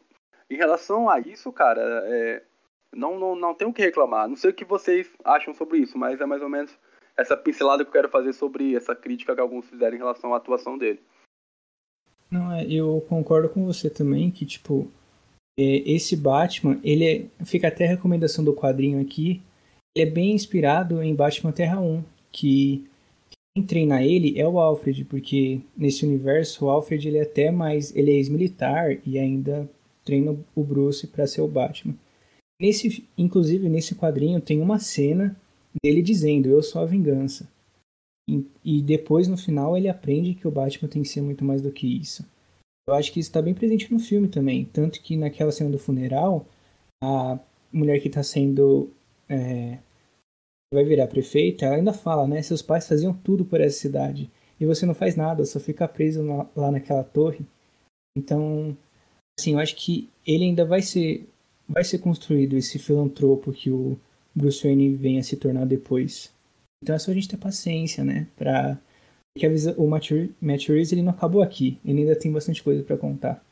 [0.50, 2.42] em relação a isso, cara, é,
[2.92, 4.28] não, não, não tem o que reclamar.
[4.28, 6.76] Não sei o que vocês acham sobre isso, mas é mais ou menos
[7.16, 10.38] essa pincelada que eu quero fazer sobre essa crítica que alguns fizeram em relação à
[10.38, 11.00] atuação dele.
[12.34, 14.90] Não, é, eu concordo com você também que, tipo,
[15.56, 19.40] é, esse Batman, ele é, fica até a recomendação do quadrinho aqui,
[19.96, 22.84] ele é bem inspirado em Batman Terra 1, que
[23.54, 27.94] quem treina ele é o Alfred, porque nesse universo o Alfred ele é até mais,
[27.94, 29.70] ele é ex-militar e ainda
[30.04, 31.94] treina o Bruce para ser o Batman.
[32.60, 35.36] Nesse, inclusive nesse quadrinho tem uma cena
[35.84, 37.48] dele dizendo eu sou a vingança.
[38.28, 41.60] E, e depois no final ele aprende que o Batman tem que ser muito mais
[41.60, 42.24] do que isso.
[42.88, 45.78] Eu acho que isso está bem presente no filme também, tanto que naquela cena do
[45.78, 46.46] funeral
[47.02, 47.38] a
[47.72, 48.90] mulher que está sendo
[49.28, 49.78] é,
[50.72, 52.42] vai virar prefeita, ela ainda fala, né?
[52.42, 56.22] Seus pais faziam tudo por essa cidade e você não faz nada, só fica preso
[56.22, 57.44] na, lá naquela torre.
[58.16, 58.76] Então,
[59.38, 61.28] assim, eu acho que ele ainda vai ser
[61.68, 63.98] vai ser construído esse filantropo que o
[64.34, 66.30] Bruce Wayne venha a se tornar depois.
[66.84, 68.26] Então é só a gente ter paciência, né?
[68.36, 68.76] Pra...
[69.32, 73.42] Porque o Reeves ele não acabou aqui, ele ainda tem bastante coisa para contar.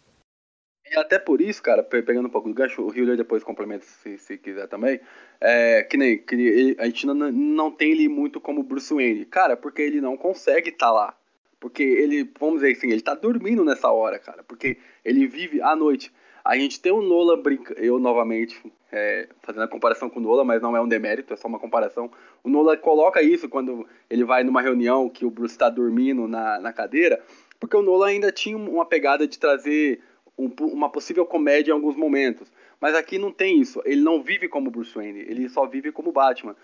[0.86, 4.18] E até por isso, cara, pegando um pouco do gancho, o Hiller depois complementa se,
[4.18, 5.00] se quiser também,
[5.40, 9.24] é, que nem que ele, a gente não, não tem ele muito como Bruce Wayne.
[9.24, 11.18] Cara, porque ele não consegue estar tá lá.
[11.58, 14.44] Porque ele, vamos dizer assim, ele tá dormindo nessa hora, cara.
[14.44, 16.12] Porque ele vive à noite.
[16.44, 18.60] A gente tem o Nola brinca, eu novamente
[18.92, 21.58] é, fazendo a comparação com o Nola, mas não é um demérito, é só uma
[21.58, 22.10] comparação.
[22.44, 26.58] O Nola coloca isso quando ele vai numa reunião que o Bruce está dormindo na,
[26.60, 27.22] na cadeira,
[27.60, 30.02] porque o Nola ainda tinha uma pegada de trazer
[30.36, 32.50] um, uma possível comédia em alguns momentos.
[32.80, 33.80] Mas aqui não tem isso.
[33.84, 36.56] Ele não vive como Bruce Wayne, ele só vive como Batman.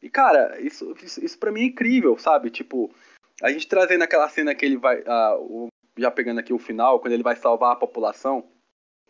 [0.00, 2.50] E cara, isso, isso, isso pra mim é incrível, sabe?
[2.50, 2.94] Tipo,
[3.42, 5.02] a gente trazendo aquela cena que ele vai.
[5.40, 5.66] O,
[5.98, 8.48] já pegando aqui o final, quando ele vai salvar a população,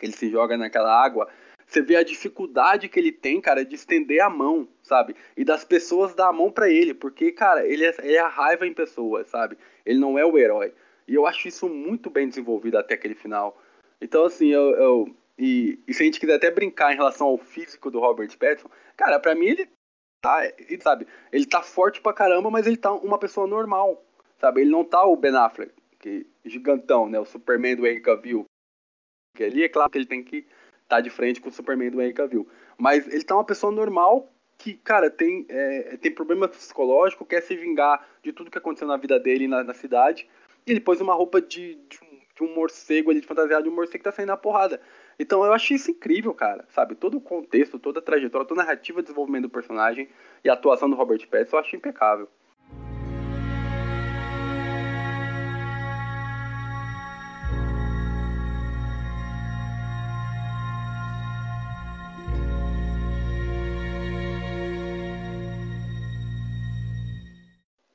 [0.01, 1.29] ele se joga naquela água.
[1.69, 5.15] Você vê a dificuldade que ele tem, cara, de estender a mão, sabe?
[5.37, 8.29] E das pessoas dar a mão para ele, porque, cara, ele é, ele é a
[8.29, 9.59] raiva em pessoa, sabe?
[9.85, 10.73] Ele não é o herói.
[11.07, 13.61] E eu acho isso muito bem desenvolvido até aquele final.
[14.01, 17.37] Então, assim, eu, eu e, e, se a gente quiser até brincar em relação ao
[17.37, 19.69] físico do Robert Pattinson, cara, pra mim ele
[20.23, 20.41] tá,
[20.81, 24.03] sabe, ele tá forte pra caramba, mas ele tá uma pessoa normal,
[24.39, 24.63] sabe?
[24.63, 27.21] Ele não tá o Ben Affleck, que gigantão, né?
[27.21, 28.47] O Superman do Henry Cavill.
[29.37, 30.47] Que ali é claro que ele tem que
[30.89, 32.49] tá de frente com o Superman do Henry Cavill.
[32.77, 37.55] Mas ele tá uma pessoa normal que, cara, tem, é, tem problema psicológico, quer se
[37.55, 40.29] vingar de tudo que aconteceu na vida dele na, na cidade.
[40.67, 43.69] E ele pôs uma roupa de, de, um, de um morcego ali, de fantasiado de
[43.69, 44.81] um morcego que tá saindo na porrada.
[45.19, 46.65] Então eu achei isso incrível, cara.
[46.71, 46.95] Sabe?
[46.95, 50.09] Todo o contexto, toda a trajetória, toda a narrativa de desenvolvimento do personagem
[50.43, 52.29] e a atuação do Robert Pattinson eu achei impecável.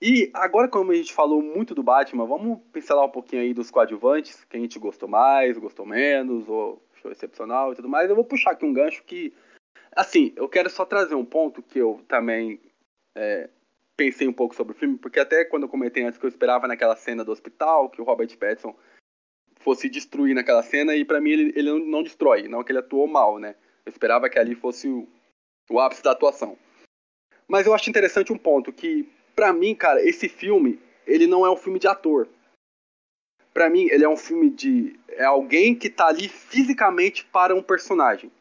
[0.05, 3.71] E agora, como a gente falou muito do Batman, vamos pincelar um pouquinho aí dos
[3.71, 8.09] coadjuvantes, que a gente gostou mais, gostou menos, ou achou excepcional e tudo mais.
[8.09, 9.33] Eu vou puxar aqui um gancho que,
[9.95, 12.59] assim, eu quero só trazer um ponto que eu também
[13.15, 13.49] é,
[13.95, 16.67] pensei um pouco sobre o filme, porque até quando eu comentei antes que eu esperava
[16.67, 18.75] naquela cena do hospital, que o Robert Pattinson
[19.61, 22.79] fosse destruir naquela cena, e para mim ele, ele não, não, destrói, não que ele
[22.79, 23.55] atuou mal, né?
[23.85, 25.07] Eu esperava que ali fosse o,
[25.69, 26.57] o ápice da atuação.
[27.47, 31.51] Mas eu acho interessante um ponto que para mim, cara, esse filme, ele não é
[31.51, 32.27] um filme de ator.
[33.53, 37.61] Para mim, ele é um filme de é alguém que tá ali fisicamente para um
[37.61, 38.31] personagem.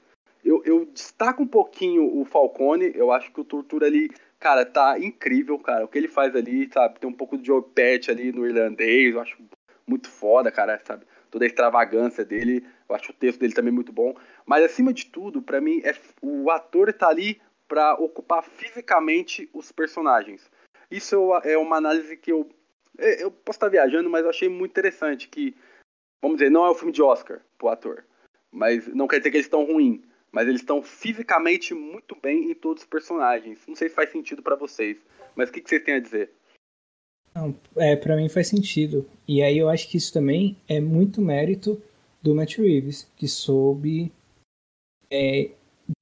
[0.45, 4.99] Eu, eu destaco um pouquinho o Falcone, eu acho que o Tortura ali, cara, tá
[4.99, 5.85] incrível, cara.
[5.85, 6.99] O que ele faz ali, sabe?
[6.99, 9.39] Tem um pouco de Joe Pet ali no irlandês, eu acho
[9.87, 11.05] muito foda, cara, sabe?
[11.31, 14.15] Toda a extravagância dele, eu acho o texto dele também muito bom.
[14.45, 19.71] Mas acima de tudo, para mim, é o ator tá ali para ocupar fisicamente os
[19.71, 20.51] personagens.
[20.93, 22.47] Isso é uma análise que eu.
[22.99, 25.27] É, eu posso estar viajando, mas eu achei muito interessante.
[25.27, 25.57] Que,
[26.21, 28.05] vamos dizer, não é um filme de Oscar pro ator.
[28.51, 30.03] Mas não quer dizer que eles estão ruins.
[30.31, 33.59] Mas eles estão fisicamente muito bem em todos os personagens.
[33.67, 34.99] Não sei se faz sentido para vocês.
[35.35, 36.31] Mas o que, que vocês têm a dizer?
[37.35, 39.09] Não, é, para mim faz sentido.
[39.27, 41.81] E aí eu acho que isso também é muito mérito
[42.23, 44.13] do Matt Reeves, que soube
[45.11, 45.51] é,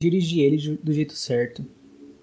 [0.03, 1.65] dirigir ele do jeito certo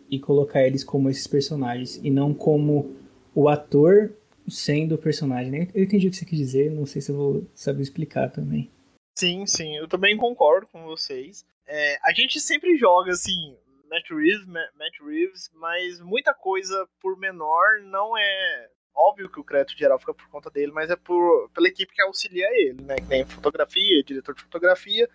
[0.09, 2.95] e colocar eles como esses personagens e não como
[3.35, 4.11] o ator
[4.49, 5.69] sendo o personagem.
[5.73, 8.69] Eu entendi o que você quis dizer, não sei se eu vou saber explicar também.
[9.17, 11.45] Sim, sim, eu também concordo com vocês.
[11.65, 13.57] É, a gente sempre joga assim,
[13.89, 18.69] Matt Reeves, Matt Reeves, mas muita coisa por menor não é.
[18.95, 22.01] Óbvio que o crédito geral fica por conta dele, mas é por, pela equipe que
[22.01, 22.95] auxilia ele, né?
[22.95, 25.07] Que tem fotografia, diretor de fotografia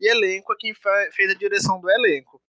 [0.00, 0.74] e elenco é quem
[1.12, 2.40] fez a direção do elenco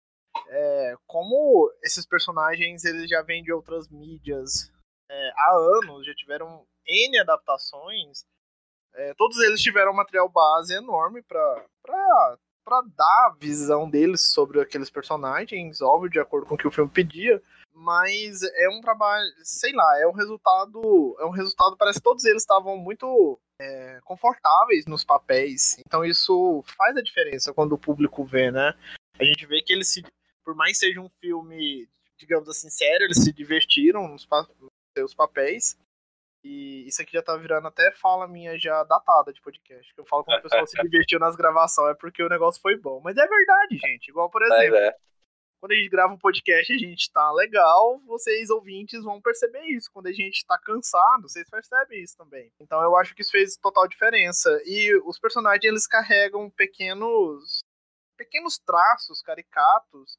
[0.48, 4.72] é, como esses personagens eles já vêm de outras mídias
[5.10, 8.24] é, há anos, já tiveram N adaptações,
[8.94, 14.90] é, todos eles tiveram um material base enorme para dar a visão deles sobre aqueles
[14.90, 19.72] personagens, óbvio, de acordo com o que o filme pedia, mas é um trabalho, sei
[19.72, 24.86] lá, é um resultado, é um resultado, parece que todos eles estavam muito é, confortáveis
[24.86, 28.74] nos papéis, então isso faz a diferença quando o público vê, né?
[29.18, 30.04] A gente vê que eles se
[30.44, 31.88] por mais seja um filme,
[32.18, 35.76] digamos assim, sério, eles se divertiram nos, pa nos seus papéis.
[36.44, 39.94] E isso aqui já tá virando até fala minha já datada de podcast.
[39.94, 42.76] Que eu falo quando o pessoal se divertiu nas gravações é porque o negócio foi
[42.76, 43.00] bom.
[43.02, 44.08] Mas é verdade, gente.
[44.08, 44.94] Igual, por exemplo, é.
[45.58, 49.90] quando a gente grava um podcast a gente tá legal, vocês ouvintes vão perceber isso.
[49.90, 52.52] Quando a gente tá cansado, vocês percebem isso também.
[52.60, 54.50] Então eu acho que isso fez total diferença.
[54.66, 57.60] E os personagens, eles carregam pequenos
[58.16, 60.16] pequenos traços caricatos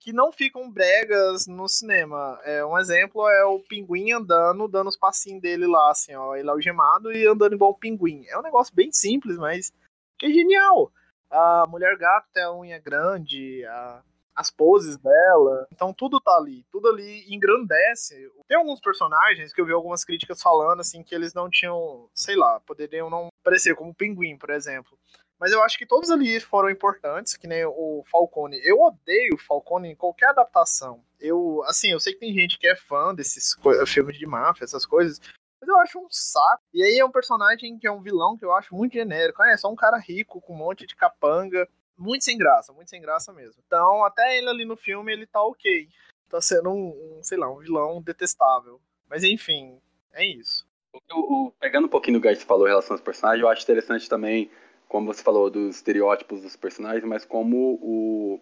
[0.00, 2.40] que não ficam bregas no cinema.
[2.42, 6.48] É, um exemplo é o pinguim andando, dando os passinhos dele lá, assim, ó, ele
[6.48, 8.24] é algemado e andando igual um pinguim.
[8.28, 9.72] É um negócio bem simples, mas
[10.18, 10.90] que é genial.
[11.30, 14.02] A mulher gato tem a unha grande, a,
[14.34, 15.68] as poses dela.
[15.72, 18.16] Então tudo tá ali, tudo ali engrandece.
[18.48, 22.36] Tem alguns personagens que eu vi algumas críticas falando assim que eles não tinham, sei
[22.36, 24.98] lá, poderiam não parecer como o pinguim, por exemplo.
[25.40, 28.60] Mas eu acho que todos ali foram importantes, que nem o Falcone.
[28.62, 31.02] Eu odeio o Falcone em qualquer adaptação.
[31.18, 34.84] Eu, assim, eu sei que tem gente que é fã desses filmes de máfia, essas
[34.84, 35.18] coisas,
[35.58, 36.62] mas eu acho um saco.
[36.74, 39.42] E aí é um personagem que é um vilão que eu acho muito genérico.
[39.42, 41.66] Ah, é só um cara rico com um monte de capanga.
[41.96, 43.62] Muito sem graça, muito sem graça mesmo.
[43.66, 45.88] Então, até ele ali no filme, ele tá ok.
[46.28, 48.78] Tá sendo um, um sei lá, um vilão detestável.
[49.08, 49.80] Mas enfim,
[50.12, 50.66] é isso.
[51.12, 53.62] O, pegando um pouquinho do que a gente falou em relação aos personagens, eu acho
[53.62, 54.50] interessante também
[54.90, 58.40] como você falou, dos estereótipos dos personagens, mas como o,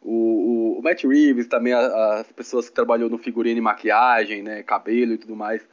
[0.00, 5.14] o, o Matt Reeves, também as pessoas que trabalhou no figurino e maquiagem, né, cabelo
[5.14, 5.68] e tudo mais,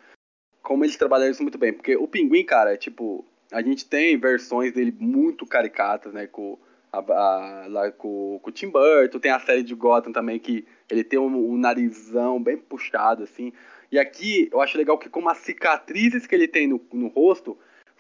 [0.64, 1.72] como eles trabalharam isso muito bem.
[1.72, 6.58] Porque o Pinguim, cara, é tipo, a gente tem versões dele muito caricatas, né, com,
[6.92, 10.66] a, a, lá, com, com o Tim Burton, tem a série de Gotham também, que
[10.90, 13.54] ele tem um, um narizão bem puxado, assim.
[13.92, 17.56] E aqui, eu acho legal que com as cicatrizes que ele tem no, no rosto,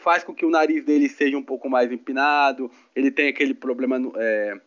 [0.06, 3.98] faz com que o nariz dele seja um pouco mais empinado, ele tem aquele problema,
[4.18, 4.62] é,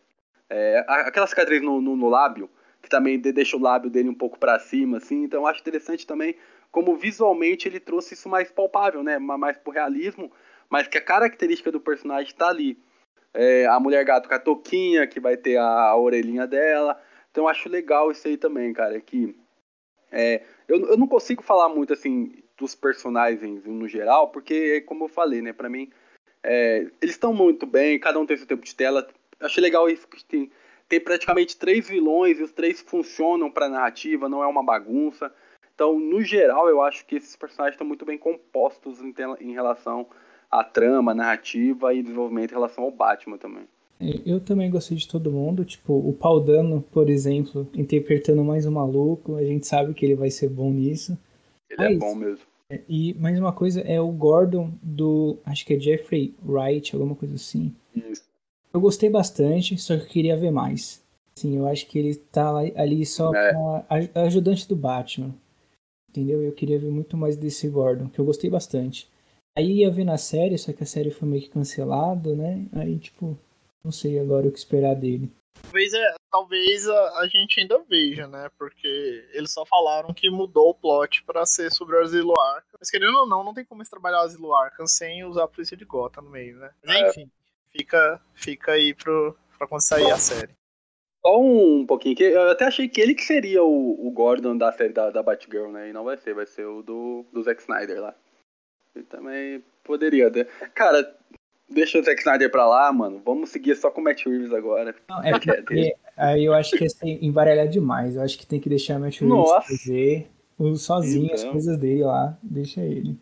[0.49, 2.49] é, aquela cicatriz no, no, no, lábio,
[2.81, 6.05] que também deixa o lábio dele um pouco para cima, assim, então eu acho interessante
[6.05, 6.35] também
[6.69, 10.29] como visualmente ele trouxe isso mais palpável, né, mais pro realismo,
[10.69, 12.77] mas que a característica do personagem está ali.
[13.33, 16.99] É, a mulher gato com a toquinha, que vai ter a, a, orelhinha dela,
[17.31, 19.35] então eu acho legal isso aí também, cara, que
[20.11, 25.09] é, eu, eu não consigo falar muito, assim, dos personagens no geral, porque, como eu
[25.09, 25.89] falei, né, para mim,
[26.43, 29.07] é, eles estão muito bem, cada um tem seu tempo de tela.
[29.39, 30.51] Achei legal isso que tem,
[30.87, 35.31] tem praticamente três vilões e os três funcionam para narrativa, não é uma bagunça.
[35.73, 40.07] Então, no geral, eu acho que esses personagens estão muito bem compostos em, em relação
[40.51, 43.63] à trama, narrativa e desenvolvimento em relação ao Batman também.
[44.01, 48.65] É, eu também gostei de todo mundo, tipo, o Paul Dano, por exemplo, interpretando mais
[48.65, 51.17] um maluco, a gente sabe que ele vai ser bom nisso.
[51.69, 52.45] Ele é Mas, é bom mesmo.
[52.87, 55.37] E mais uma coisa é o Gordon do.
[55.45, 57.73] Acho que é Jeffrey Wright, alguma coisa assim.
[57.95, 58.23] Isso.
[58.71, 61.01] Eu gostei bastante, só que eu queria ver mais.
[61.35, 63.53] Sim, eu acho que ele tá ali só é.
[63.53, 65.33] pra ajudante do Batman.
[66.09, 66.43] Entendeu?
[66.43, 69.07] Eu queria ver muito mais desse Gordon, que eu gostei bastante.
[69.57, 72.65] Aí ia ver na série, só que a série foi meio que cancelada, né?
[72.73, 73.37] Aí, tipo,
[73.83, 75.31] não sei agora o que esperar dele.
[75.61, 78.49] Talvez, é, talvez a, a, gente ainda veja, né?
[78.57, 82.77] Porque eles só falaram que mudou o plot para ser sobre o Asilo Arkham.
[82.79, 85.77] Mas querendo ou não, não tem como trabalhar o Asilo Arkham sem usar a polícia
[85.77, 86.71] de Gotham no meio, né?
[86.85, 87.09] É.
[87.09, 87.29] enfim,
[87.71, 90.57] fica, fica aí pro, pra quando sair a série.
[91.21, 94.71] Só um pouquinho, que eu até achei que ele que seria o, o Gordon da
[94.71, 95.89] série da, da Batgirl, né?
[95.89, 98.15] E não vai ser, vai ser o do, do Zack Snyder lá.
[98.95, 100.29] Ele também poderia.
[100.29, 100.45] Né?
[100.73, 101.15] Cara,
[101.69, 103.21] Deixa o Zack Snyder pra lá, mano.
[103.23, 104.95] Vamos seguir só com o Matt Reeves agora.
[105.07, 108.15] Não, é porque aí eu acho que é embaralhar demais.
[108.15, 109.67] Eu acho que tem que deixar o Matt Reeves Nossa.
[109.67, 110.27] fazer
[110.77, 111.35] sozinho então.
[111.35, 112.37] as coisas dele lá.
[112.41, 113.17] Deixa ele.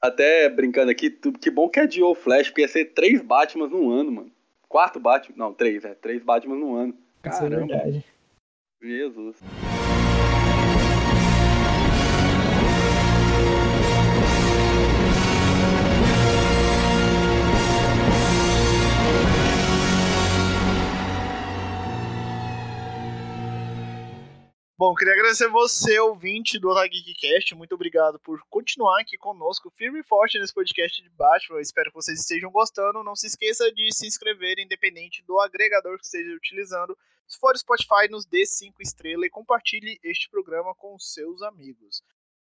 [0.00, 3.90] Até brincando aqui, que bom que adiou o Flash, porque ia ser três Batmans no
[3.90, 4.30] ano, mano.
[4.68, 5.34] Quatro Batman.
[5.36, 5.94] Não, três, é.
[5.94, 6.94] Três Batmans no ano.
[7.22, 7.46] Caramba.
[7.46, 8.04] Isso é verdade.
[8.80, 9.36] Jesus.
[24.80, 27.54] Bom, queria agradecer você, ouvinte do Geekcast.
[27.54, 31.10] Muito obrigado por continuar aqui conosco, firme e forte nesse podcast de.
[31.50, 33.04] Eu espero que vocês estejam gostando.
[33.04, 36.96] Não se esqueça de se inscrever, independente do agregador que esteja utilizando.
[37.28, 42.02] Se for Spotify, nos dê 5 estrelas e compartilhe este programa com seus amigos.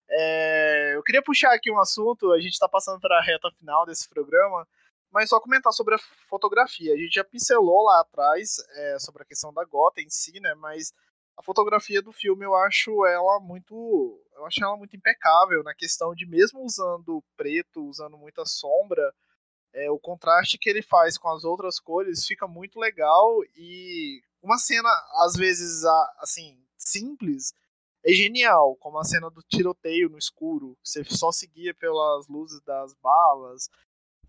[0.08, 0.94] É...
[0.94, 4.08] eu queria puxar aqui um assunto, a gente está passando para a reta final desse
[4.08, 4.68] programa,
[5.10, 6.94] mas só comentar sobre a fotografia.
[6.94, 10.54] A gente já pincelou lá atrás é, sobre a questão da gota em si, né?
[10.54, 10.92] Mas
[11.40, 16.14] a fotografia do filme eu acho ela muito eu acho ela muito impecável na questão
[16.14, 19.12] de mesmo usando preto usando muita sombra
[19.72, 24.58] é, o contraste que ele faz com as outras cores fica muito legal e uma
[24.58, 24.90] cena
[25.24, 25.82] às vezes
[26.18, 27.54] assim simples
[28.04, 32.92] é genial como a cena do tiroteio no escuro você só seguia pelas luzes das
[33.02, 33.70] balas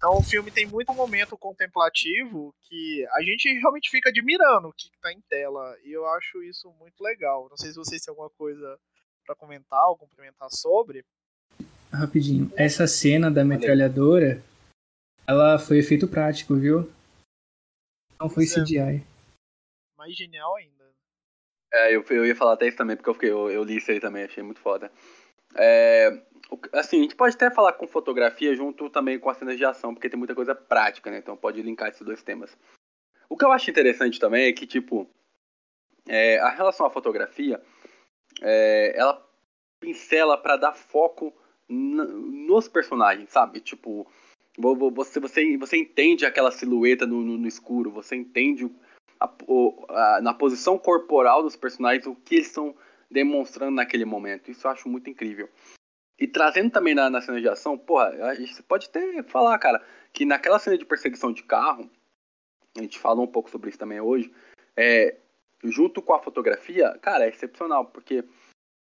[0.01, 4.87] então o filme tem muito momento contemplativo que a gente realmente fica admirando o que
[4.87, 5.77] está em tela.
[5.83, 7.47] E eu acho isso muito legal.
[7.47, 8.79] Não sei se vocês têm alguma coisa
[9.23, 11.05] para comentar ou complementar sobre.
[11.93, 12.51] Rapidinho.
[12.57, 14.43] Essa cena da metralhadora,
[15.27, 16.91] ela foi efeito prático, viu?
[18.19, 18.79] Não foi CGI.
[18.79, 19.03] É
[19.95, 20.91] mais genial ainda.
[21.71, 23.91] É, eu, eu ia falar até isso também, porque eu, fiquei, eu, eu li isso
[23.91, 24.91] aí também, achei muito foda.
[25.55, 26.09] É,
[26.73, 29.93] assim, a gente pode até falar com fotografia junto também com as cenas de ação,
[29.93, 31.19] porque tem muita coisa prática, né?
[31.19, 32.57] Então pode linkar esses dois temas.
[33.29, 35.09] O que eu acho interessante também é que, tipo,
[36.07, 37.61] é, a relação à fotografia,
[38.41, 39.25] é, ela
[39.79, 41.33] pincela para dar foco
[41.69, 43.61] nos personagens, sabe?
[43.61, 44.05] Tipo,
[44.93, 48.69] você, você, você entende aquela silhueta no, no, no escuro, você entende
[49.19, 49.29] a,
[49.89, 52.75] a, na posição corporal dos personagens o que eles estão
[53.09, 54.51] demonstrando naquele momento.
[54.51, 55.49] Isso eu acho muito incrível.
[56.21, 60.23] E trazendo também na, na cena de ação, porra, você pode até falar, cara, que
[60.23, 61.89] naquela cena de perseguição de carro,
[62.77, 64.31] a gente falou um pouco sobre isso também hoje,
[64.77, 65.17] é,
[65.63, 68.23] junto com a fotografia, cara, é excepcional, porque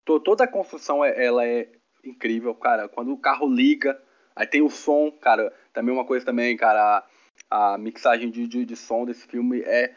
[0.05, 1.69] to, toda a construção é, ela é
[2.05, 2.89] incrível, cara.
[2.89, 4.01] Quando o carro liga,
[4.37, 7.05] aí tem o som, cara, também uma coisa também, cara,
[7.51, 9.93] a, a mixagem de, de, de som desse filme é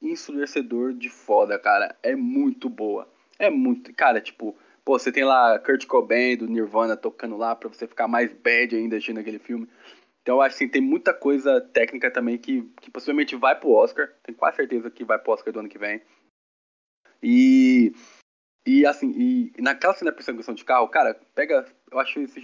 [0.00, 1.96] ensurdecedor de foda, cara.
[2.00, 3.08] É muito boa.
[3.40, 4.56] É muito, cara, tipo,
[4.86, 8.76] Pô, você tem lá Kurt Cobain do Nirvana tocando lá pra você ficar mais bad
[8.76, 9.68] ainda assistindo aquele filme.
[10.22, 14.08] Então, acho assim, tem muita coisa técnica também que, que possivelmente vai pro Oscar.
[14.22, 16.00] Tenho quase certeza que vai pro Oscar do ano que vem.
[17.20, 17.92] E.
[18.64, 21.66] E assim, e naquela cena da perseguição de carro, cara, pega.
[21.90, 22.38] Eu acho isso.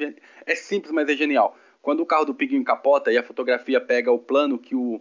[0.44, 1.56] É simples, mas é genial.
[1.80, 5.00] quando o carro do pinguim capota e a fotografia pega o plano que o,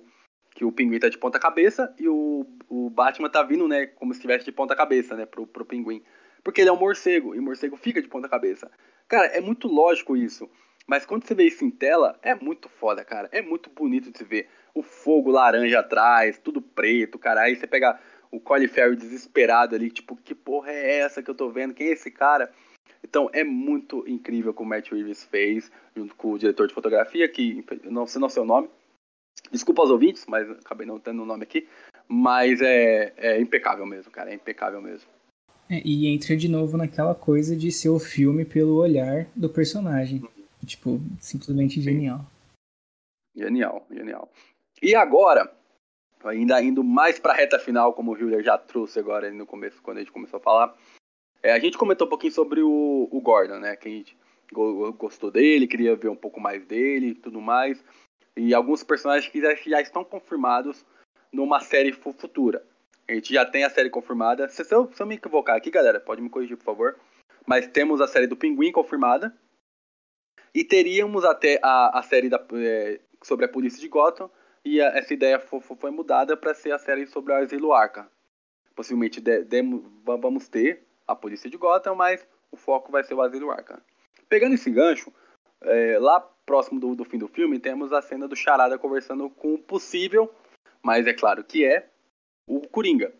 [0.51, 4.13] que o pinguim tá de ponta cabeça e o, o Batman tá vindo, né, como
[4.13, 6.03] se estivesse de ponta cabeça, né, pro, pro pinguim.
[6.43, 8.69] Porque ele é um morcego, e o morcego fica de ponta cabeça.
[9.07, 10.49] Cara, é muito lógico isso.
[10.87, 13.29] Mas quando você vê isso em tela, é muito foda, cara.
[13.31, 14.49] É muito bonito de se ver.
[14.73, 17.41] O fogo laranja atrás, tudo preto, cara.
[17.41, 17.99] Aí você pega
[18.31, 21.73] o Colin Farrell desesperado ali, tipo, que porra é essa que eu tô vendo?
[21.73, 22.51] Quem é esse cara?
[23.03, 26.73] Então é muito incrível o que o Matt Reeves fez, junto com o diretor de
[26.73, 28.69] fotografia, que não sei não sei o nome.
[29.51, 31.67] Desculpa aos ouvintes, mas acabei não tendo o nome aqui.
[32.07, 34.29] Mas é, é impecável mesmo, cara.
[34.29, 35.09] É impecável mesmo.
[35.71, 40.21] É, e entra de novo naquela coisa de ser o filme pelo olhar do personagem.
[40.65, 42.19] Tipo, simplesmente genial.
[43.33, 44.29] Genial, genial.
[44.81, 45.49] E agora,
[46.25, 49.97] ainda indo mais pra reta final, como o Julia já trouxe agora no começo, quando
[49.97, 50.75] a gente começou a falar.
[51.41, 53.77] É, a gente comentou um pouquinho sobre o, o Gordon, né?
[53.77, 54.17] Que a gente
[54.51, 57.81] gostou dele, queria ver um pouco mais dele e tudo mais.
[58.35, 60.85] E alguns personagens que já, já estão confirmados
[61.31, 62.61] numa série futura.
[63.11, 64.47] A gente já tem a série confirmada.
[64.47, 66.95] Se, se, eu, se eu me equivocar aqui, galera, pode me corrigir, por favor.
[67.45, 69.35] Mas temos a série do Pinguim confirmada.
[70.55, 74.31] E teríamos até a, a série da, é, sobre a polícia de Gotham.
[74.63, 78.09] E a, essa ideia foi, foi mudada para ser a série sobre o Asilo Arca.
[78.73, 79.61] Possivelmente de, de,
[80.05, 83.83] vamos ter a polícia de Gotham, mas o foco vai ser o Asilo Arca.
[84.29, 85.11] Pegando esse gancho,
[85.59, 89.55] é, lá próximo do, do, fim do filme, temos a cena do Charada conversando com
[89.55, 90.33] o possível,
[90.81, 91.90] mas é claro que é,
[92.55, 93.13] o Coringa.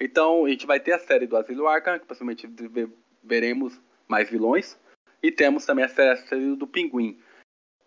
[0.00, 2.48] Então a gente vai ter a série do Asilo Arca, que possivelmente
[3.22, 4.76] veremos mais vilões.
[5.22, 7.18] E temos também a série do Pinguim.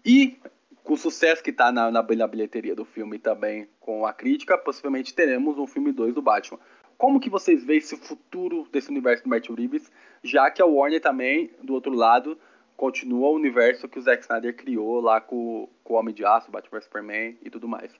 [0.06, 0.38] E
[0.84, 5.14] com o sucesso que está na, na, bilheteria do filme também com a crítica, possivelmente
[5.14, 6.60] teremos um filme 2 do Batman.
[6.98, 9.92] Como que vocês veem esse futuro desse universo do Matt Reeves,
[10.24, 12.40] já que a Warner também, do outro lado,
[12.78, 16.52] continua o universo que o Zack Snyder criou lá com, com o Homem de Aço,
[16.52, 17.92] Batman vs Superman e tudo mais.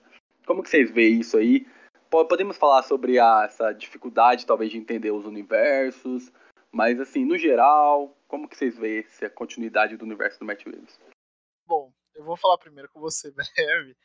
[0.46, 1.66] Como que vocês veem isso aí?
[2.10, 6.32] Podemos falar sobre a, essa dificuldade, talvez, de entender os universos,
[6.72, 10.98] mas, assim, no geral, como que vocês veem essa continuidade do universo do Matt Reeves?
[11.66, 13.96] Bom, eu vou falar primeiro com você, breve.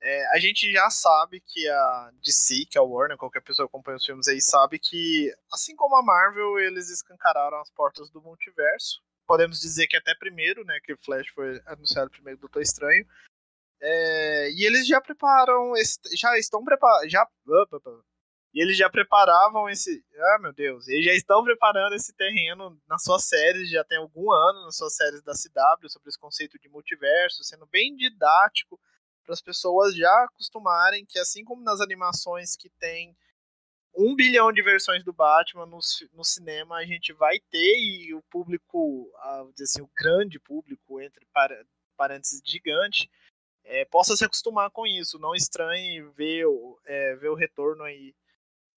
[0.00, 3.70] É, a gente já sabe que a DC, que é a Warner, qualquer pessoa que
[3.70, 8.20] acompanha os filmes aí, sabe que, assim como a Marvel, eles escancararam as portas do
[8.20, 9.00] multiverso.
[9.26, 13.06] Podemos dizer que até primeiro, né, que Flash foi anunciado primeiro do Doutor Estranho.
[13.80, 15.72] É, e eles já preparam,
[16.14, 17.26] já estão preparados, já
[18.56, 20.02] e eles já preparavam esse.
[20.16, 20.88] Ah, meu Deus.
[20.88, 24.96] Eles já estão preparando esse terreno nas suas séries, já tem algum ano nas suas
[24.96, 28.80] séries da CW, sobre esse conceito de multiverso, sendo bem didático
[29.22, 33.14] para as pessoas já acostumarem que, assim como nas animações que tem
[33.94, 35.78] um bilhão de versões do Batman no,
[36.14, 39.12] no cinema, a gente vai ter, e o público,
[39.60, 41.26] assim, o grande público, entre
[41.94, 43.10] parênteses gigante,
[43.66, 45.18] é, possa se acostumar com isso.
[45.18, 46.44] Não estranhe ver,
[46.84, 48.14] é, ver o retorno aí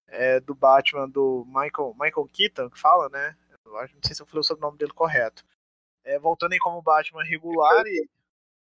[0.08, 3.38] é, do Batman do Michael, Michael Keaton, que fala, né?
[3.66, 5.44] Eu acho, não sei se eu falei o sobrenome dele correto.
[6.04, 8.10] É, voltando aí como Batman regular e.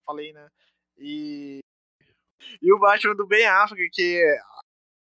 [0.06, 0.48] Falei, né?
[0.96, 1.60] E.
[2.60, 4.22] E o Batman do Ben Affleck, que.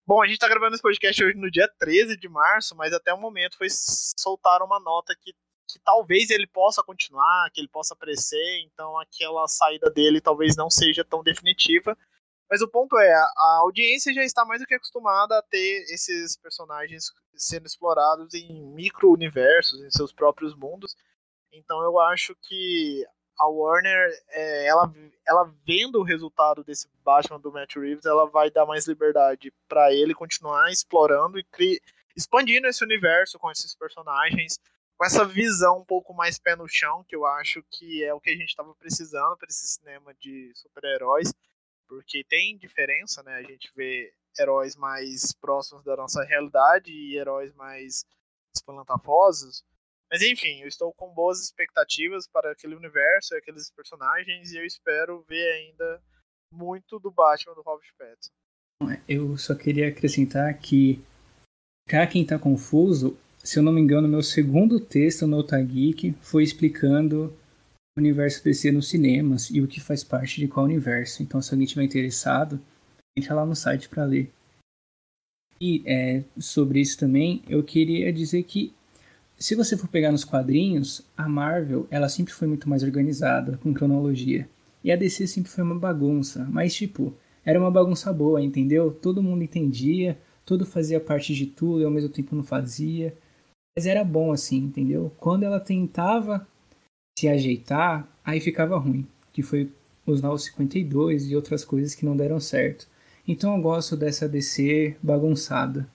[0.06, 3.14] Bom, a gente tá gravando esse podcast hoje no dia 13 de março, mas até
[3.14, 5.34] o momento foi soltar uma nota que,
[5.70, 10.70] que talvez ele possa continuar, que ele possa aparecer, então aquela saída dele talvez não
[10.70, 11.96] seja tão definitiva.
[12.50, 16.36] Mas o ponto é, a audiência já está mais do que acostumada a ter esses
[16.36, 20.96] personagens sendo explorados em micro-universos, em seus próprios mundos.
[21.54, 23.06] Então eu acho que
[23.38, 24.92] a Warner, é, ela,
[25.28, 29.94] ela vendo o resultado desse Batman do Matt Reeves, ela vai dar mais liberdade para
[29.94, 31.82] ele continuar explorando e
[32.16, 34.60] expandindo esse universo com esses personagens,
[35.00, 38.20] com essa visão um pouco mais pé no chão, que eu acho que é o
[38.20, 41.34] que a gente estava precisando para esse cinema de super-heróis
[41.90, 43.34] porque tem diferença, né?
[43.34, 48.06] A gente vê heróis mais próximos da nossa realidade e heróis mais
[48.56, 49.64] espantafosos.
[50.10, 54.66] Mas enfim, eu estou com boas expectativas para aquele universo e aqueles personagens e eu
[54.66, 56.02] espero ver ainda
[56.54, 58.32] muito do Batman do Robert Pattinson.
[59.08, 61.04] Eu só queria acrescentar que,
[61.88, 66.44] para quem está confuso, se eu não me engano, meu segundo texto no Otageek foi
[66.44, 67.34] explicando
[67.98, 71.22] universo DC nos cinemas e o que faz parte de qual universo.
[71.22, 72.60] Então, se alguém estiver interessado,
[73.16, 74.32] entra lá no site para ler.
[75.62, 78.74] E é, sobre isso também, eu queria dizer que
[79.38, 83.74] se você for pegar nos quadrinhos, a Marvel ela sempre foi muito mais organizada, com
[83.74, 84.48] cronologia.
[84.84, 87.14] E a DC sempre foi uma bagunça, mas tipo,
[87.46, 88.92] era uma bagunça boa, entendeu?
[88.92, 93.14] Todo mundo entendia, tudo fazia parte de tudo e ao mesmo tempo não fazia.
[93.80, 95.10] Mas era bom assim, entendeu?
[95.18, 96.46] Quando ela tentava
[97.18, 99.08] se ajeitar, aí ficava ruim.
[99.32, 99.72] Que foi
[100.06, 102.86] os 952 e outras coisas que não deram certo.
[103.26, 105.88] Então eu gosto dessa DC bagunçada.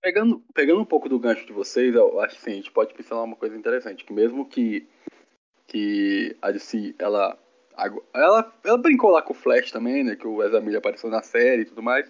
[0.00, 3.24] Pegando, pegando um pouco do gancho de vocês, eu acho que a gente pode pincelar
[3.24, 4.86] uma coisa interessante, que mesmo que,
[5.66, 7.36] que a DC, ela,
[8.14, 11.22] ela, ela brincou lá com o Flash também, né, que o Ezra Miller apareceu na
[11.22, 12.08] série e tudo mais,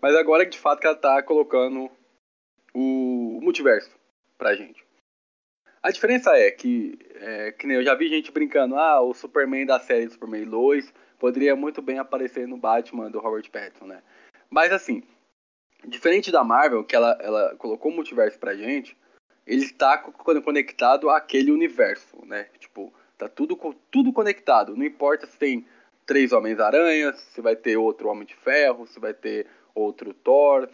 [0.00, 1.90] mas agora de fato que ela tá colocando
[2.74, 3.90] o, multiverso
[4.38, 4.84] pra gente.
[5.82, 9.66] A diferença é que, é, que nem eu já vi gente brincando, ah, o Superman
[9.66, 14.02] da série Superman 2 poderia muito bem aparecer no Batman do Robert Pattinson, né?
[14.48, 15.02] Mas assim,
[15.86, 18.96] diferente da Marvel, que ela, ela colocou o multiverso pra gente,
[19.46, 22.46] ele está conectado àquele universo, né?
[22.58, 23.56] Tipo, tá tudo,
[23.90, 24.76] tudo conectado.
[24.76, 25.66] Não importa se tem
[26.06, 30.68] três Homens-Aranhas, se vai ter outro Homem de Ferro, se vai ter outro Thor.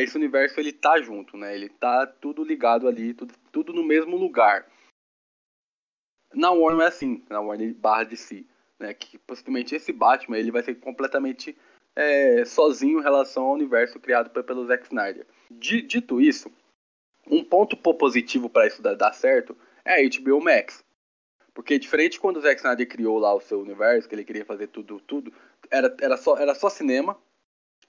[0.00, 1.54] Esse universo ele tá junto, né?
[1.54, 4.66] Ele tá tudo ligado ali, tudo, tudo no mesmo lugar.
[6.32, 8.46] Na Warner é assim, na Warner barra de si,
[8.78, 8.94] né?
[8.94, 11.56] Que possivelmente esse Batman ele vai ser completamente
[11.94, 15.26] é, sozinho em relação ao universo criado pelo Zack Snyder.
[15.50, 16.50] Dito isso,
[17.26, 20.84] um ponto positivo para isso dar, dar certo é a HBO Max.
[21.54, 24.68] Porque diferente quando o Zack Snyder criou lá o seu universo, que ele queria fazer
[24.68, 25.32] tudo, tudo,
[25.70, 27.18] era, era, só, era só cinema,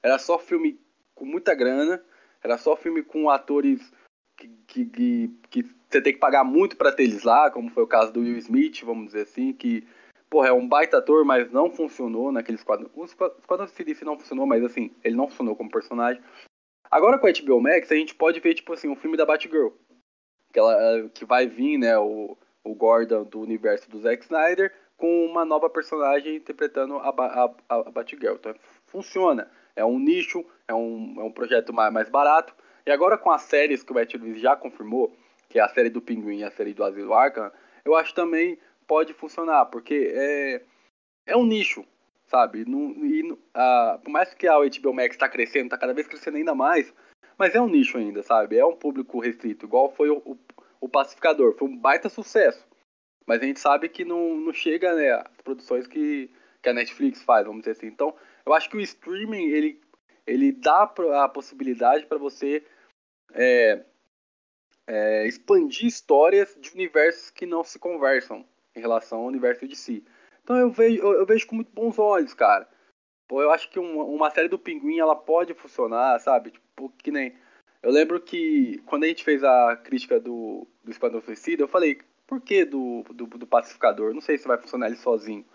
[0.02, 0.80] era só filme
[1.24, 2.04] com muita grana,
[2.44, 3.92] era só filme com atores
[4.38, 7.84] que, que, que, que você tem que pagar muito para ter eles lá, como foi
[7.84, 9.88] o caso do Will Smith, vamos dizer assim, que
[10.30, 12.90] porra, é um baita ator, mas não funcionou naquele esquadrão.
[12.94, 16.22] O esquadrão Suicida não funcionou, mas assim, ele não funcionou como personagem.
[16.92, 19.70] Agora com a HBO Max, a gente pode ver, tipo assim, um filme da Batgirl.
[20.52, 25.26] Que, ela, que vai vir, né, o, o Gordon do universo do Zack Snyder com
[25.26, 28.36] uma nova personagem interpretando a, a, a Batgirl.
[28.36, 28.56] Então
[28.88, 29.50] funciona.
[29.76, 32.54] É um nicho, é um, é um projeto mais, mais barato.
[32.86, 35.16] E agora com as séries que o Matt Reeves já confirmou,
[35.50, 37.52] que é a série do Pinguim e a série do Asilo Arkham,
[37.86, 38.58] eu acho também
[38.88, 40.62] pode funcionar, porque é,
[41.26, 41.86] é um nicho,
[42.26, 42.64] sabe?
[42.64, 46.54] E, a, por mais que a HBO Max está crescendo, está cada vez crescendo ainda
[46.54, 46.94] mais,
[47.38, 48.58] mas é um nicho ainda, sabe?
[48.58, 50.38] É um público restrito, igual foi o, o,
[50.82, 51.56] o Pacificador.
[51.58, 52.66] Foi um baita sucesso.
[53.26, 56.30] Mas a gente sabe que não, não chega né, as produções que,
[56.62, 57.88] que a Netflix faz, vamos dizer assim.
[57.88, 58.14] Então,
[58.46, 59.82] eu acho que o streaming, ele,
[60.26, 62.66] ele dá a possibilidade para você
[63.34, 63.84] é,
[64.88, 70.04] é, expandir histórias de universos que não se conversam em relação ao universo de si.
[70.44, 72.68] Então eu vejo, eu, eu vejo com muito bons olhos, cara.
[73.28, 76.52] Pô, eu acho que uma, uma, série do Pinguim ela pode funcionar, sabe?
[76.52, 77.36] Tipo, que nem.
[77.82, 82.00] Eu lembro que quando a gente fez a crítica do, do Esquadrão Suicida, eu falei,
[82.28, 84.14] por que do, do, do, Pacificador?
[84.14, 85.46] Não sei se vai funcionar ele sozinho.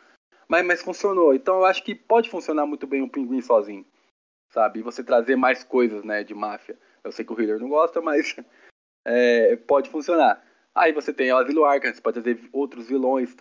[0.48, 1.34] Mas, mas funcionou.
[1.34, 3.84] Então eu acho que pode funcionar muito bem o Pinguim sozinho.
[4.50, 4.80] Sabe?
[4.80, 6.78] E você trazer mais coisas, né, de máfia.
[7.04, 8.34] Eu sei que o Hitler não gosta, mas
[9.04, 10.42] é, pode funcionar.
[10.74, 13.34] Aí você tem o Asilo Arkham, você pode trazer outros vilões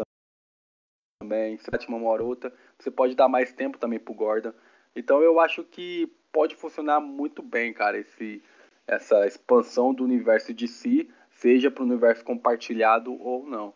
[1.20, 2.54] também, sétima uma hora outra.
[2.78, 4.54] Você pode dar mais tempo também pro Gordon.
[4.96, 8.42] Então eu acho que pode funcionar muito bem, cara, esse,
[8.88, 13.74] essa expansão do universo de si, seja para o universo compartilhado ou não.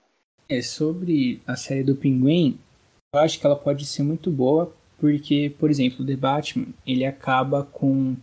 [0.49, 2.59] É sobre a série do Pinguim,
[3.13, 7.63] eu acho que ela pode ser muito boa, porque, por exemplo, The Batman, ele acaba
[7.63, 8.15] com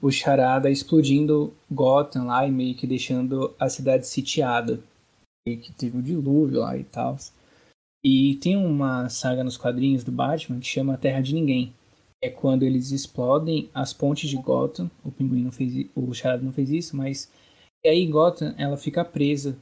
[0.00, 4.80] o Charada explodindo Gotham lá e meio que deixando a cidade sitiada.
[5.46, 7.18] E que teve o um dilúvio lá e tal.
[8.04, 11.72] E tem uma saga nos quadrinhos do Batman que chama Terra de Ninguém.
[12.22, 14.90] É quando eles explodem as pontes de Gotham.
[15.04, 17.30] O Pinguim não fez o Charada não fez isso, mas
[17.84, 19.56] e aí Gotham ela fica presa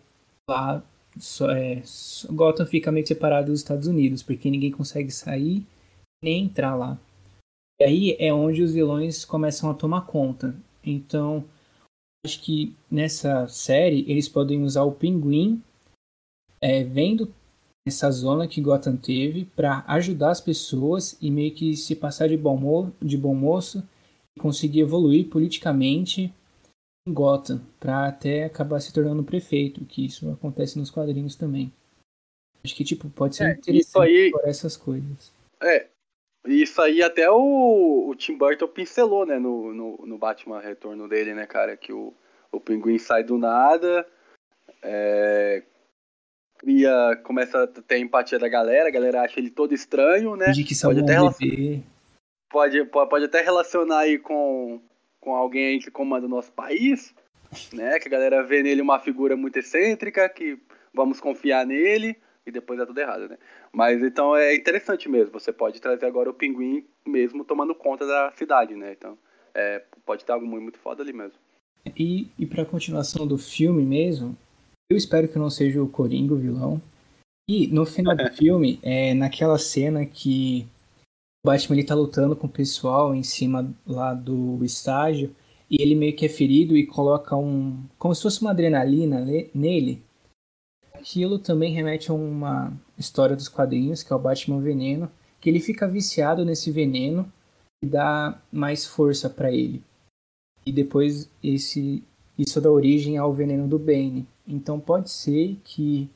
[0.48, 0.82] lá.
[1.18, 1.82] Só, é,
[2.30, 5.66] Gotham fica meio separado dos Estados Unidos, porque ninguém consegue sair
[6.22, 6.98] nem entrar lá.
[7.80, 10.54] E aí é onde os vilões começam a tomar conta.
[10.84, 11.44] Então,
[12.24, 15.62] acho que nessa série eles podem usar o pinguim
[16.60, 17.32] é, vendo
[17.86, 22.36] essa zona que Gotham teve para ajudar as pessoas e meio que se passar de
[22.36, 23.82] bom, de bom moço
[24.36, 26.32] e conseguir evoluir politicamente
[27.06, 31.72] em Gotham para até acabar se tornando prefeito, que isso acontece nos quadrinhos também.
[32.64, 35.32] Acho que tipo pode ser é, interessante aí, por essas coisas.
[35.62, 35.86] É,
[36.46, 41.32] isso aí até o, o Tim Burton pincelou, né, no, no, no, Batman Retorno dele,
[41.32, 41.76] né, cara?
[41.76, 42.12] Que o,
[42.50, 44.06] o pinguim sai do nada,
[44.82, 45.62] é,
[46.58, 50.50] cria, começa a ter empatia da galera, a galera acha ele todo estranho, né?
[50.50, 51.82] De que pode até, relacion...
[52.50, 54.80] pode, pode, pode até relacionar aí com,
[55.26, 57.12] com alguém aí que comanda o nosso país,
[57.72, 57.98] né?
[57.98, 60.56] Que a galera vê nele uma figura muito excêntrica, que
[60.94, 62.16] vamos confiar nele
[62.46, 63.36] e depois é tudo errado, né?
[63.72, 65.32] Mas então é interessante mesmo.
[65.32, 68.92] Você pode trazer agora o pinguim mesmo tomando conta da cidade, né?
[68.96, 69.18] Então
[69.52, 71.34] é, pode ter algo muito, muito foda ali mesmo.
[71.98, 74.36] E, e pra continuação do filme mesmo,
[74.88, 76.80] eu espero que não seja o Coringa o vilão.
[77.50, 80.68] E no final do filme, é naquela cena que
[81.46, 85.30] Batman ele tá lutando com o pessoal em cima lá do estágio
[85.70, 87.84] e ele meio que é ferido e coloca um.
[87.98, 89.24] como se fosse uma adrenalina
[89.54, 90.02] nele.
[90.92, 95.08] Aquilo também remete a uma história dos quadrinhos, que é o Batman Veneno,
[95.40, 97.30] que ele fica viciado nesse veneno
[97.80, 99.82] e dá mais força para ele.
[100.64, 102.02] E depois esse
[102.36, 104.26] isso dá origem ao veneno do Bane.
[104.48, 106.10] Então pode ser que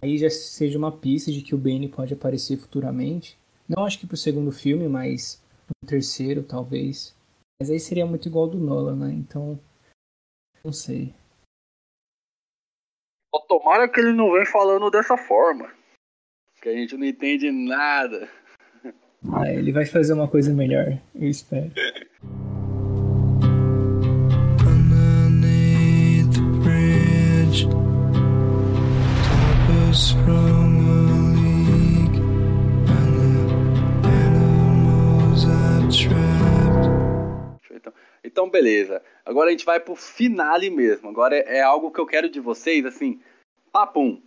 [0.00, 3.36] aí já seja uma pista de que o Bane pode aparecer futuramente.
[3.68, 7.14] Não acho que pro segundo filme, mas no terceiro talvez.
[7.60, 9.12] Mas aí seria muito igual do Nolan, né?
[9.12, 9.58] Então
[10.64, 11.14] não sei.
[13.48, 15.72] Tomara que ele não vem falando dessa forma.
[16.60, 18.28] Que a gente não entende nada.
[19.32, 21.72] Ah, ele vai fazer uma coisa melhor, eu espero.
[38.34, 39.00] Então, beleza.
[39.24, 41.08] Agora a gente vai pro finale mesmo.
[41.08, 43.22] Agora é, é algo que eu quero de vocês, assim,
[43.70, 44.20] papum.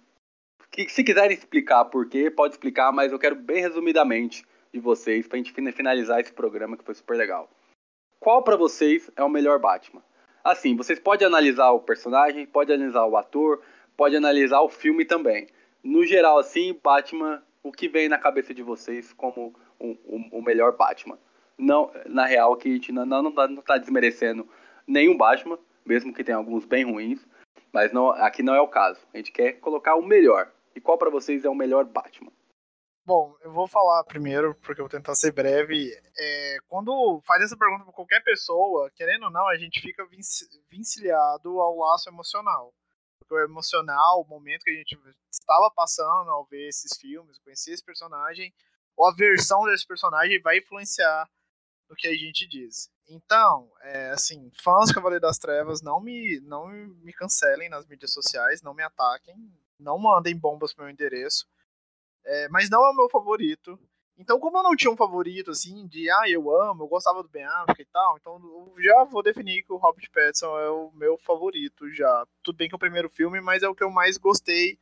[0.71, 5.27] Que, se quiserem explicar por quê, pode explicar, mas eu quero bem resumidamente de vocês
[5.27, 7.49] pra gente finalizar esse programa que foi super legal.
[8.17, 10.01] Qual para vocês é o melhor Batman?
[10.41, 13.61] Assim, vocês podem analisar o personagem, pode analisar o ator,
[13.97, 15.47] pode analisar o filme também.
[15.83, 20.41] No geral, assim, Batman, o que vem na cabeça de vocês como o, o, o
[20.41, 21.19] melhor Batman?
[21.57, 24.47] Não, na real, que não, não, não tá desmerecendo
[24.85, 27.25] nenhum Batman, mesmo que tenha alguns bem ruins,
[27.73, 28.99] mas não, aqui não é o caso.
[29.13, 30.51] A gente quer colocar o melhor.
[30.75, 32.31] E qual para vocês é o melhor Batman?
[33.05, 35.89] Bom, eu vou falar primeiro, porque eu vou tentar ser breve.
[36.17, 40.05] É, quando faz essa pergunta para qualquer pessoa, querendo ou não, a gente fica
[40.69, 42.73] vincilhado ao laço emocional.
[43.19, 44.97] Porque o emocional, o momento que a gente
[45.31, 48.53] estava passando ao ver esses filmes, conhecer esse personagem,
[48.97, 51.29] ou a versão desse personagem vai influenciar
[51.89, 52.89] no que a gente diz.
[53.07, 58.61] Então, é, assim, fãs Cavaleiro das Trevas, não me, não me cancelem nas mídias sociais,
[58.61, 59.35] não me ataquem,
[59.79, 61.47] não mandem bombas pro meu endereço.
[62.25, 63.79] É, mas não é o meu favorito.
[64.17, 67.29] Então, como eu não tinha um favorito, assim, de, ah, eu amo, eu gostava do
[67.29, 70.91] Ben Affleck e tal, então eu já vou definir que o Robert Pattinson é o
[70.91, 72.25] meu favorito já.
[72.41, 74.79] Tudo bem que é o primeiro filme, mas é o que eu mais gostei,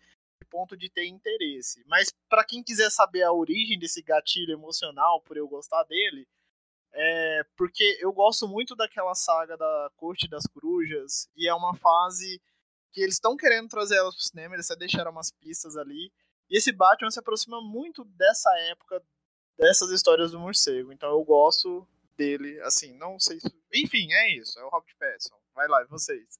[0.49, 1.83] ponto de ter interesse.
[1.85, 6.25] Mas para quem quiser saber a origem desse gatilho emocional por eu gostar dele,
[6.95, 12.41] é porque eu gosto muito daquela saga da Corte das Corujas, e é uma fase
[12.91, 16.11] que eles estão querendo trazer elas pro cinema, eles até deixaram umas pistas ali,
[16.49, 19.03] e esse Batman se aproxima muito dessa época,
[19.57, 20.93] dessas histórias do morcego.
[20.93, 21.85] Então eu gosto
[22.17, 23.53] dele, assim, não sei se...
[23.73, 25.35] Enfim, é isso, é o Robert Pattinson.
[25.53, 26.39] Vai lá, e vocês?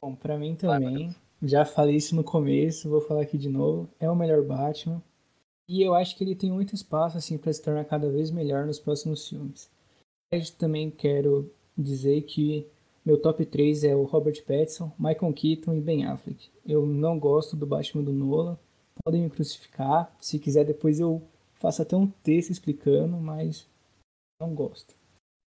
[0.00, 4.10] Bom, pra mim também, já falei isso no começo, vou falar aqui de novo, é
[4.10, 5.02] o melhor Batman.
[5.68, 8.66] E eu acho que ele tem muito espaço, assim, para se tornar cada vez melhor
[8.66, 9.68] nos próximos filmes.
[10.56, 12.64] Também quero dizer que
[13.04, 16.48] meu top 3 é o Robert Pattinson, Michael Keaton e Ben Affleck.
[16.64, 18.56] Eu não gosto do Batman do Nolan,
[19.04, 20.08] podem me crucificar.
[20.20, 21.20] Se quiser, depois eu
[21.54, 23.66] faço até um texto explicando, mas
[24.40, 24.94] não gosto.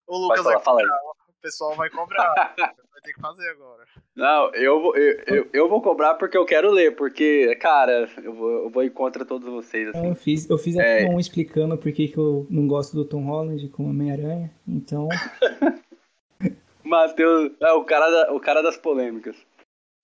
[0.07, 2.55] O Lucas vai, falar, vai cobrar, o pessoal vai cobrar.
[3.09, 3.85] ter que fazer agora.
[4.14, 8.35] Não, eu vou, eu, eu, eu, vou cobrar porque eu quero ler, porque, cara, eu
[8.35, 9.89] vou, eu vou ir contra todos vocês.
[9.89, 10.09] Assim.
[10.09, 11.06] Eu fiz, eu fiz é...
[11.06, 15.09] um explicando por que eu não gosto do Tom Holland como Homem-Aranha, então.
[16.85, 19.36] Matheus, é o cara, da, o cara das polêmicas.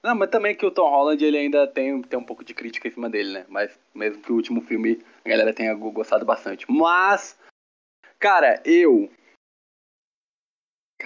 [0.03, 2.87] Não, mas também que o Tom Holland ele ainda tem, tem um pouco de crítica
[2.89, 3.47] em cima dele, né?
[3.49, 6.67] Mas mesmo que o último filme a galera tenha gostado bastante.
[6.69, 7.39] Mas,
[8.19, 9.11] cara, eu.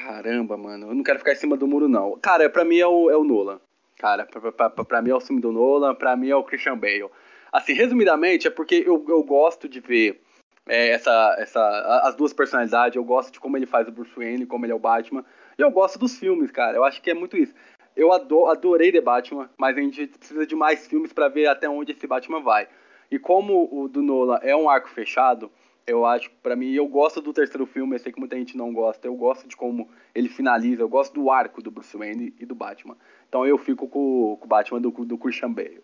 [0.02, 2.16] Caramba, mano, eu não quero ficar em cima do muro, não.
[2.20, 3.60] Cara, pra mim é o, é o Nolan.
[3.98, 6.44] Cara, pra, pra, pra, pra mim é o filme do Nolan, pra mim é o
[6.44, 7.10] Christian Bale.
[7.52, 10.20] Assim, resumidamente, é porque eu, eu gosto de ver
[10.68, 14.46] é, essa, essa, as duas personalidades, eu gosto de como ele faz o Bruce Wayne,
[14.46, 15.24] como ele é o Batman.
[15.58, 16.76] E eu gosto dos filmes, cara.
[16.76, 17.52] Eu acho que é muito isso.
[17.96, 21.90] Eu adorei The Batman, mas a gente precisa de mais filmes para ver até onde
[21.90, 22.68] esse Batman vai.
[23.10, 25.50] E como o do Nolan é um arco fechado,
[25.89, 28.73] eu acho, para mim, eu gosto do terceiro filme, eu sei que muita gente não
[28.73, 32.44] gosta, eu gosto de como ele finaliza, eu gosto do arco do Bruce Wayne e
[32.44, 32.97] do Batman.
[33.28, 35.82] Então eu fico com, com o Batman do, do Christian Bale.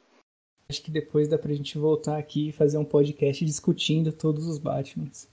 [0.68, 4.59] Acho que depois dá pra gente voltar aqui e fazer um podcast discutindo todos os
[4.59, 5.28] Batmans.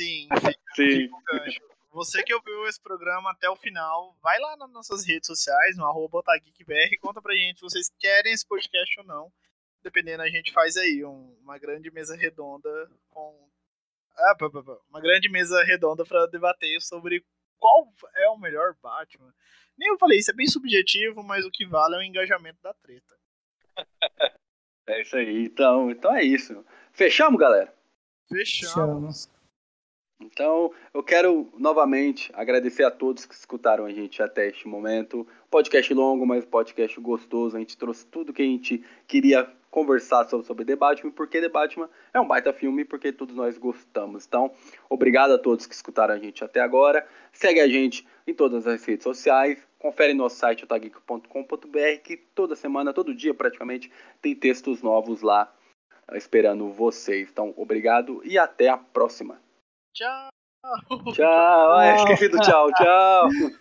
[0.00, 0.28] Sim,
[0.74, 1.08] sim.
[1.08, 1.60] sim.
[1.92, 5.84] Você que ouviu esse programa até o final, vai lá nas nossas redes sociais, no
[5.84, 9.32] arroba otageekbr, conta pra gente se vocês querem esse podcast ou não.
[9.82, 12.68] Dependendo, a gente faz aí um, uma grande mesa redonda
[13.10, 13.48] com.
[14.16, 14.36] Ah,
[14.88, 17.24] uma grande mesa redonda para debater sobre
[17.58, 19.32] qual é o melhor Batman.
[19.78, 22.74] Nem eu falei, isso é bem subjetivo, mas o que vale é o engajamento da
[22.74, 23.16] treta.
[24.86, 25.44] É isso aí.
[25.44, 26.64] Então, então é isso.
[26.92, 27.72] Fechamos, galera?
[28.28, 29.28] Fechamos.
[30.20, 35.26] Então, eu quero novamente agradecer a todos que escutaram a gente até este momento.
[35.48, 37.56] Podcast longo, mas podcast gostoso.
[37.56, 41.48] A gente trouxe tudo que a gente queria conversar sobre, sobre The Batman, porque The
[41.48, 44.26] Batman é um baita filme, porque todos nós gostamos.
[44.26, 44.52] Então,
[44.88, 47.06] obrigado a todos que escutaram a gente até agora.
[47.32, 49.58] Segue a gente em todas as redes sociais.
[49.78, 53.90] Confere nosso site otageek.com.br, que toda semana, todo dia praticamente,
[54.20, 55.52] tem textos novos lá
[56.12, 57.28] esperando vocês.
[57.30, 59.40] Então, obrigado e até a próxima.
[59.94, 60.28] Tchau.
[61.14, 61.72] Tchau.
[61.72, 62.70] Ah, esqueci do tchau.
[62.72, 63.28] Tchau.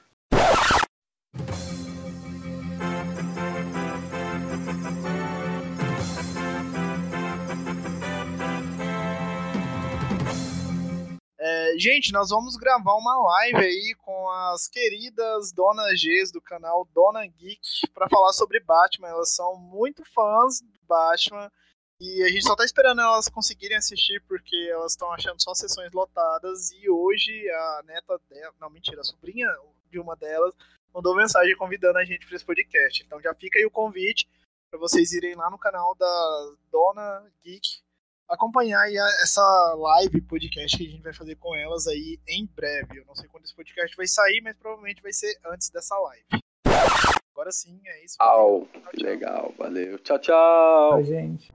[11.79, 17.25] gente, nós vamos gravar uma live aí com as queridas Donas Gs do canal Dona
[17.25, 19.07] Geek para falar sobre Batman.
[19.07, 21.49] Elas são muito fãs do Batman
[22.01, 25.91] e a gente só tá esperando elas conseguirem assistir porque elas estão achando só sessões
[25.93, 26.69] lotadas.
[26.71, 29.47] E hoje a neta dela, não, mentira, a sobrinha
[29.89, 30.53] de uma delas
[30.93, 33.03] mandou mensagem convidando a gente para esse podcast.
[33.03, 34.27] Então já fica aí o convite
[34.69, 37.79] para vocês irem lá no canal da Dona Geek
[38.29, 42.99] acompanhar aí essa live podcast que a gente vai fazer com elas aí em breve.
[42.99, 46.25] Eu não sei quando esse podcast vai sair, mas provavelmente vai ser antes dessa live.
[47.33, 48.15] Agora sim, é isso.
[48.19, 49.97] Au, que legal, valeu.
[49.99, 50.89] Tchau, tchau.
[50.91, 51.49] Tchau, gente.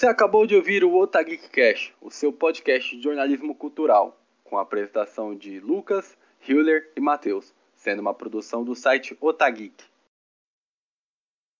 [0.00, 4.62] Você acabou de ouvir o Otageek Cash, o seu podcast de jornalismo cultural, com a
[4.62, 6.16] apresentação de Lucas,
[6.48, 9.89] Hiller e Matheus, sendo uma produção do site Otageek.